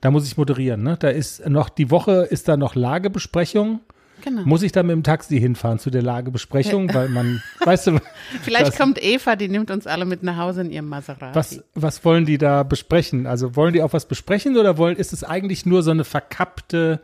Da 0.02 0.10
muss 0.12 0.26
ich 0.26 0.36
moderieren, 0.38 0.82
ne? 0.82 0.98
Da 1.00 1.10
ist 1.10 1.48
noch, 1.48 1.70
die 1.70 1.92
Woche 1.92 2.24
ist 2.30 2.48
da 2.48 2.58
noch 2.58 2.74
Lagebesprechung. 2.76 3.82
Genau. 4.24 4.44
Muss 4.44 4.62
ich 4.62 4.72
da 4.72 4.84
mit 4.84 4.92
dem 4.94 5.04
Taxi 5.04 5.40
hinfahren 5.40 5.80
zu 5.80 5.90
der 5.90 6.04
Lagebesprechung, 6.04 6.94
weil 6.94 7.10
man, 7.10 7.42
weißt 7.66 7.88
du, 7.88 8.00
Vielleicht 8.44 8.68
das- 8.68 8.78
kommt 8.78 9.02
Eva, 9.04 9.36
die 9.36 9.48
nimmt 9.48 9.70
uns 9.72 9.88
alle 9.88 10.06
mit 10.06 10.22
nach 10.24 10.38
Hause 10.38 10.62
in 10.62 10.72
ihrem 10.72 10.88
Maserati. 10.90 11.36
was, 11.36 11.64
was 11.76 12.04
wollen 12.06 12.26
die 12.26 12.38
da 12.38 12.64
besprechen? 12.64 13.26
Also 13.28 13.56
wollen 13.56 13.74
die 13.74 13.82
auch 13.84 13.94
was 13.94 14.08
besprechen 14.08 14.58
oder 14.58 14.78
wollen, 14.78 14.96
ist 14.98 15.12
es 15.14 15.24
eigentlich 15.24 15.66
nur 15.66 15.82
so 15.84 15.92
eine 15.92 16.04
verkappte, 16.04 17.00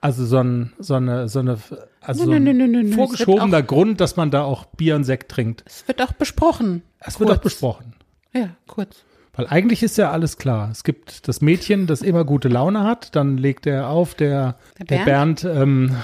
also 0.00 0.24
so, 0.24 0.38
ein, 0.38 0.72
so 0.78 0.94
eine, 0.94 1.28
so 1.28 1.40
eine, 1.40 1.58
also 2.00 2.24
so 2.24 2.30
Nö, 2.30 2.36
ein 2.36 2.44
nö, 2.44 2.66
nö. 2.66 2.88
Es 2.88 2.94
vorgeschobener 2.94 3.62
Grund, 3.62 4.00
dass 4.00 4.16
man 4.16 4.30
da 4.30 4.42
auch 4.42 4.64
Bier 4.64 4.96
und 4.96 5.04
Sekt 5.04 5.30
trinkt. 5.30 5.62
Es 5.66 5.86
wird 5.86 6.00
auch 6.00 6.12
besprochen. 6.12 6.82
Es 6.98 7.20
wird 7.20 7.30
auch 7.30 7.38
besprochen. 7.38 7.94
Ja, 8.32 8.50
kurz. 8.66 9.04
Weil 9.34 9.46
eigentlich 9.46 9.82
ist 9.82 9.96
ja 9.98 10.10
alles 10.10 10.38
klar. 10.38 10.70
Es 10.70 10.84
gibt 10.84 11.28
das 11.28 11.40
Mädchen, 11.40 11.86
das 11.86 12.02
immer 12.02 12.24
gute 12.24 12.48
Laune 12.48 12.84
hat, 12.84 13.14
dann 13.14 13.36
legt 13.36 13.66
er 13.66 13.88
auf, 13.88 14.14
der, 14.14 14.56
Der 14.78 14.86
der 14.86 15.04
Bernd, 15.04 15.44
ähm, 15.44 15.96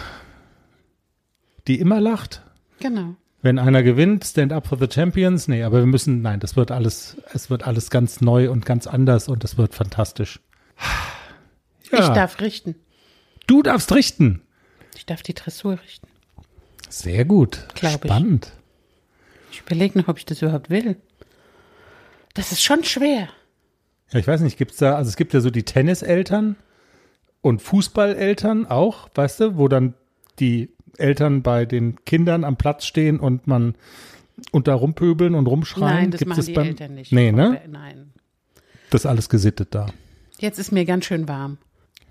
die 1.67 1.81
immer 1.81 2.01
lacht. 2.01 2.43
Genau. 2.81 3.15
Wenn 3.43 3.59
einer 3.59 3.83
gewinnt, 3.83 4.25
Stand 4.25 4.53
up 4.53 4.67
for 4.67 4.79
the 4.79 4.89
Champions. 4.91 5.49
Nee, 5.49 5.63
aber 5.63 5.79
wir 5.79 5.87
müssen, 5.87 6.23
nein, 6.23 6.41
das 6.41 6.57
wird 6.57 6.71
alles, 6.71 7.17
es 7.33 7.51
wird 7.51 7.67
alles 7.67 7.91
ganz 7.91 8.21
neu 8.21 8.51
und 8.51 8.67
ganz 8.67 8.87
anders 8.87 9.29
und 9.29 9.45
das 9.45 9.59
wird 9.59 9.75
fantastisch. 9.75 10.41
Ja, 11.93 12.01
Ich 12.01 12.09
darf 12.09 12.41
richten. 12.41 12.75
Du 13.47 13.63
darfst 13.63 13.93
richten. 13.93 14.43
Ich 14.97 15.07
darf 15.07 15.23
die 15.23 15.35
Dressur 15.35 15.79
richten. 15.83 16.09
Sehr 16.89 17.25
gut. 17.25 17.67
Glaub 17.75 18.05
ich. 18.05 18.11
Spannend. 18.11 18.53
Ich 19.51 19.61
überlege 19.61 19.99
noch, 19.99 20.09
ob 20.09 20.19
ich 20.19 20.27
das 20.27 20.43
überhaupt 20.43 20.71
will. 20.71 20.97
Das 22.35 22.53
ist 22.53 22.63
schon 22.63 22.85
schwer. 22.85 23.29
Ja, 24.13 24.21
ich 24.21 24.27
weiß 24.27 24.41
nicht, 24.43 24.59
gibt's 24.59 24.77
da, 24.77 24.95
also 24.97 25.09
es 25.09 25.17
gibt 25.17 25.33
ja 25.35 25.41
so 25.41 25.51
die 25.51 25.65
Tenniseltern 25.65 26.57
und 27.41 27.63
Fußballeltern 27.63 28.67
auch, 28.67 29.09
weißt 29.15 29.41
du, 29.41 29.57
wo 29.57 29.69
dann 29.69 29.95
die 30.39 30.71
Eltern 30.99 31.43
bei 31.43 31.65
den 31.65 32.05
Kindern 32.05 32.45
am 32.45 32.57
Platz 32.57 32.85
stehen 32.87 33.19
und 33.21 33.47
man 33.47 33.75
und 34.53 34.69
da 34.69 34.75
rumpöbeln 34.75 35.35
und 35.35 35.47
rumschreien. 35.47 35.95
Nein, 35.95 36.11
das 36.11 36.19
Gibt 36.19 36.29
machen 36.29 36.41
es 36.41 36.47
die 36.47 36.53
beim- 36.53 36.67
Eltern 36.69 36.95
nicht. 36.95 37.11
Nee, 37.13 37.33
ne? 37.33 37.61
Nein. 37.69 38.13
Das 38.91 39.03
ist 39.03 39.07
alles 39.07 39.29
gesittet 39.29 39.75
da. 39.75 39.87
Jetzt 40.39 40.59
ist 40.59 40.73
mir 40.73 40.85
ganz 40.85 41.07
schön 41.07 41.27
warm. 41.27 41.59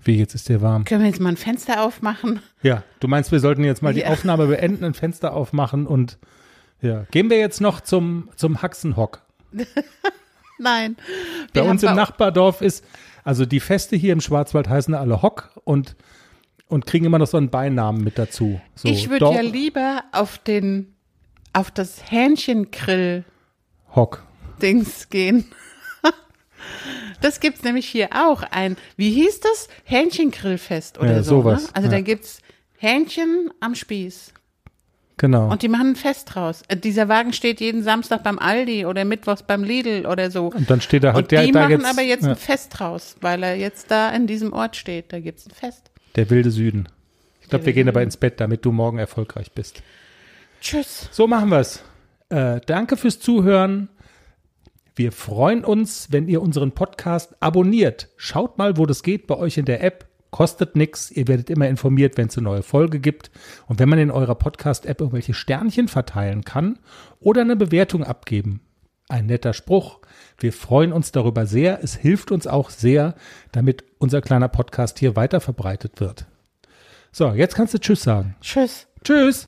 Wie, 0.06 0.18
jetzt 0.18 0.34
ist 0.34 0.48
dir 0.48 0.62
warm. 0.62 0.84
Können 0.84 1.02
wir 1.02 1.08
jetzt 1.08 1.20
mal 1.20 1.30
ein 1.30 1.36
Fenster 1.36 1.82
aufmachen? 1.82 2.40
Ja, 2.62 2.84
du 3.00 3.08
meinst, 3.08 3.32
wir 3.32 3.40
sollten 3.40 3.64
jetzt 3.64 3.82
mal 3.82 3.92
die 3.92 4.00
Ja. 4.00 4.08
Aufnahme 4.08 4.46
beenden, 4.46 4.84
ein 4.84 4.94
Fenster 4.94 5.34
aufmachen 5.34 5.86
und 5.86 6.18
ja. 6.80 7.04
Gehen 7.10 7.30
wir 7.30 7.38
jetzt 7.38 7.60
noch 7.60 7.80
zum, 7.80 8.28
zum 8.36 8.62
Haxenhock. 8.62 9.22
Nein. 10.58 10.96
Bei 11.52 11.62
uns 11.62 11.82
im 11.82 11.94
Nachbardorf 11.94 12.60
ist, 12.60 12.84
also 13.24 13.46
die 13.46 13.60
Feste 13.60 13.96
hier 13.96 14.12
im 14.12 14.20
Schwarzwald 14.20 14.68
heißen 14.68 14.94
alle 14.94 15.22
Hock 15.22 15.50
und, 15.64 15.96
und 16.68 16.86
kriegen 16.86 17.04
immer 17.04 17.18
noch 17.18 17.26
so 17.26 17.36
einen 17.36 17.50
Beinamen 17.50 18.04
mit 18.04 18.18
dazu. 18.18 18.60
So, 18.74 18.88
ich 18.88 19.10
würde 19.10 19.32
ja 19.32 19.40
lieber 19.40 20.04
auf 20.12 20.38
den, 20.38 20.94
auf 21.52 21.70
das 21.70 22.10
Hähnchengrill-Dings 22.10 23.24
Hock. 23.96 24.24
gehen. 25.10 25.46
Das 27.20 27.40
gibt's 27.40 27.62
nämlich 27.62 27.86
hier 27.86 28.08
auch 28.12 28.42
ein, 28.50 28.76
wie 28.96 29.10
hieß 29.10 29.40
das? 29.40 29.68
Hähnchengrillfest 29.84 30.98
oder 30.98 31.12
Ja, 31.16 31.22
so. 31.22 31.40
sowas, 31.42 31.64
Ne? 31.64 31.68
Also 31.74 31.88
ja. 31.88 31.94
da 31.96 32.00
gibt's 32.00 32.40
Hähnchen 32.78 33.50
am 33.60 33.74
Spieß. 33.74 34.32
Genau. 35.18 35.50
Und 35.50 35.62
die 35.62 35.68
machen 35.68 35.88
ein 35.92 35.96
Fest 35.96 36.34
draus. 36.34 36.62
Äh, 36.68 36.76
Dieser 36.76 37.08
Wagen 37.08 37.32
steht 37.32 37.60
jeden 37.60 37.82
Samstag 37.82 38.22
beim 38.22 38.38
Aldi 38.38 38.84
oder 38.84 39.06
mittwochs 39.06 39.42
beim 39.42 39.64
Lidl 39.64 40.04
oder 40.06 40.30
so. 40.30 40.48
Und 40.48 40.68
dann 40.68 40.82
steht 40.82 41.04
da 41.04 41.14
halt 41.14 41.24
Und 41.24 41.30
der 41.30 41.44
die 41.44 41.52
machen 41.52 41.70
jetzt, 41.70 41.86
aber 41.86 42.02
jetzt 42.02 42.24
ja, 42.24 42.30
ein 42.30 42.36
Fest 42.36 42.72
draus, 42.78 43.16
weil 43.22 43.42
er 43.42 43.56
jetzt 43.56 43.90
da 43.90 44.10
in 44.10 44.26
diesem 44.26 44.52
Ort 44.52 44.76
steht. 44.76 45.12
Da 45.14 45.20
gibt's 45.20 45.46
ein 45.46 45.52
Fest. 45.52 45.90
der 46.16 46.28
wilde 46.28 46.50
Süden. 46.50 46.88
Ich 47.40 47.48
glaube, 47.48 47.64
wir 47.64 47.72
gehen 47.72 47.88
aber 47.88 48.02
ins 48.02 48.16
Bett, 48.18 48.40
damit 48.40 48.64
du 48.64 48.72
morgen 48.72 48.98
erfolgreich 48.98 49.52
bist. 49.52 49.80
Tschüss. 50.60 51.08
So 51.12 51.26
machen 51.26 51.48
wir's. 51.50 51.80
Äh, 52.28 52.60
danke 52.66 52.96
fürs 52.96 53.18
Zuhören. 53.20 53.88
Wir 54.98 55.12
freuen 55.12 55.62
uns, 55.62 56.10
wenn 56.10 56.26
ihr 56.26 56.40
unseren 56.40 56.72
Podcast 56.72 57.36
abonniert. 57.40 58.08
Schaut 58.16 58.56
mal, 58.56 58.78
wo 58.78 58.86
das 58.86 59.02
geht 59.02 59.26
bei 59.26 59.36
euch 59.36 59.58
in 59.58 59.66
der 59.66 59.84
App. 59.84 60.06
Kostet 60.30 60.74
nix. 60.74 61.10
Ihr 61.10 61.28
werdet 61.28 61.50
immer 61.50 61.68
informiert, 61.68 62.16
wenn 62.16 62.28
es 62.28 62.38
eine 62.38 62.44
neue 62.44 62.62
Folge 62.62 62.98
gibt. 62.98 63.30
Und 63.68 63.78
wenn 63.78 63.90
man 63.90 63.98
in 63.98 64.10
eurer 64.10 64.34
Podcast-App 64.34 64.98
irgendwelche 65.02 65.34
Sternchen 65.34 65.88
verteilen 65.88 66.44
kann 66.44 66.78
oder 67.20 67.42
eine 67.42 67.56
Bewertung 67.56 68.04
abgeben. 68.04 68.62
Ein 69.10 69.26
netter 69.26 69.52
Spruch. 69.52 70.00
Wir 70.38 70.54
freuen 70.54 70.94
uns 70.94 71.12
darüber 71.12 71.44
sehr. 71.44 71.84
Es 71.84 71.94
hilft 71.94 72.32
uns 72.32 72.46
auch 72.46 72.70
sehr, 72.70 73.16
damit 73.52 73.84
unser 73.98 74.22
kleiner 74.22 74.48
Podcast 74.48 74.98
hier 74.98 75.14
weiter 75.14 75.42
verbreitet 75.42 76.00
wird. 76.00 76.24
So, 77.12 77.32
jetzt 77.32 77.54
kannst 77.54 77.74
du 77.74 77.78
Tschüss 77.78 78.02
sagen. 78.02 78.34
Tschüss. 78.40 78.86
Tschüss. 79.04 79.44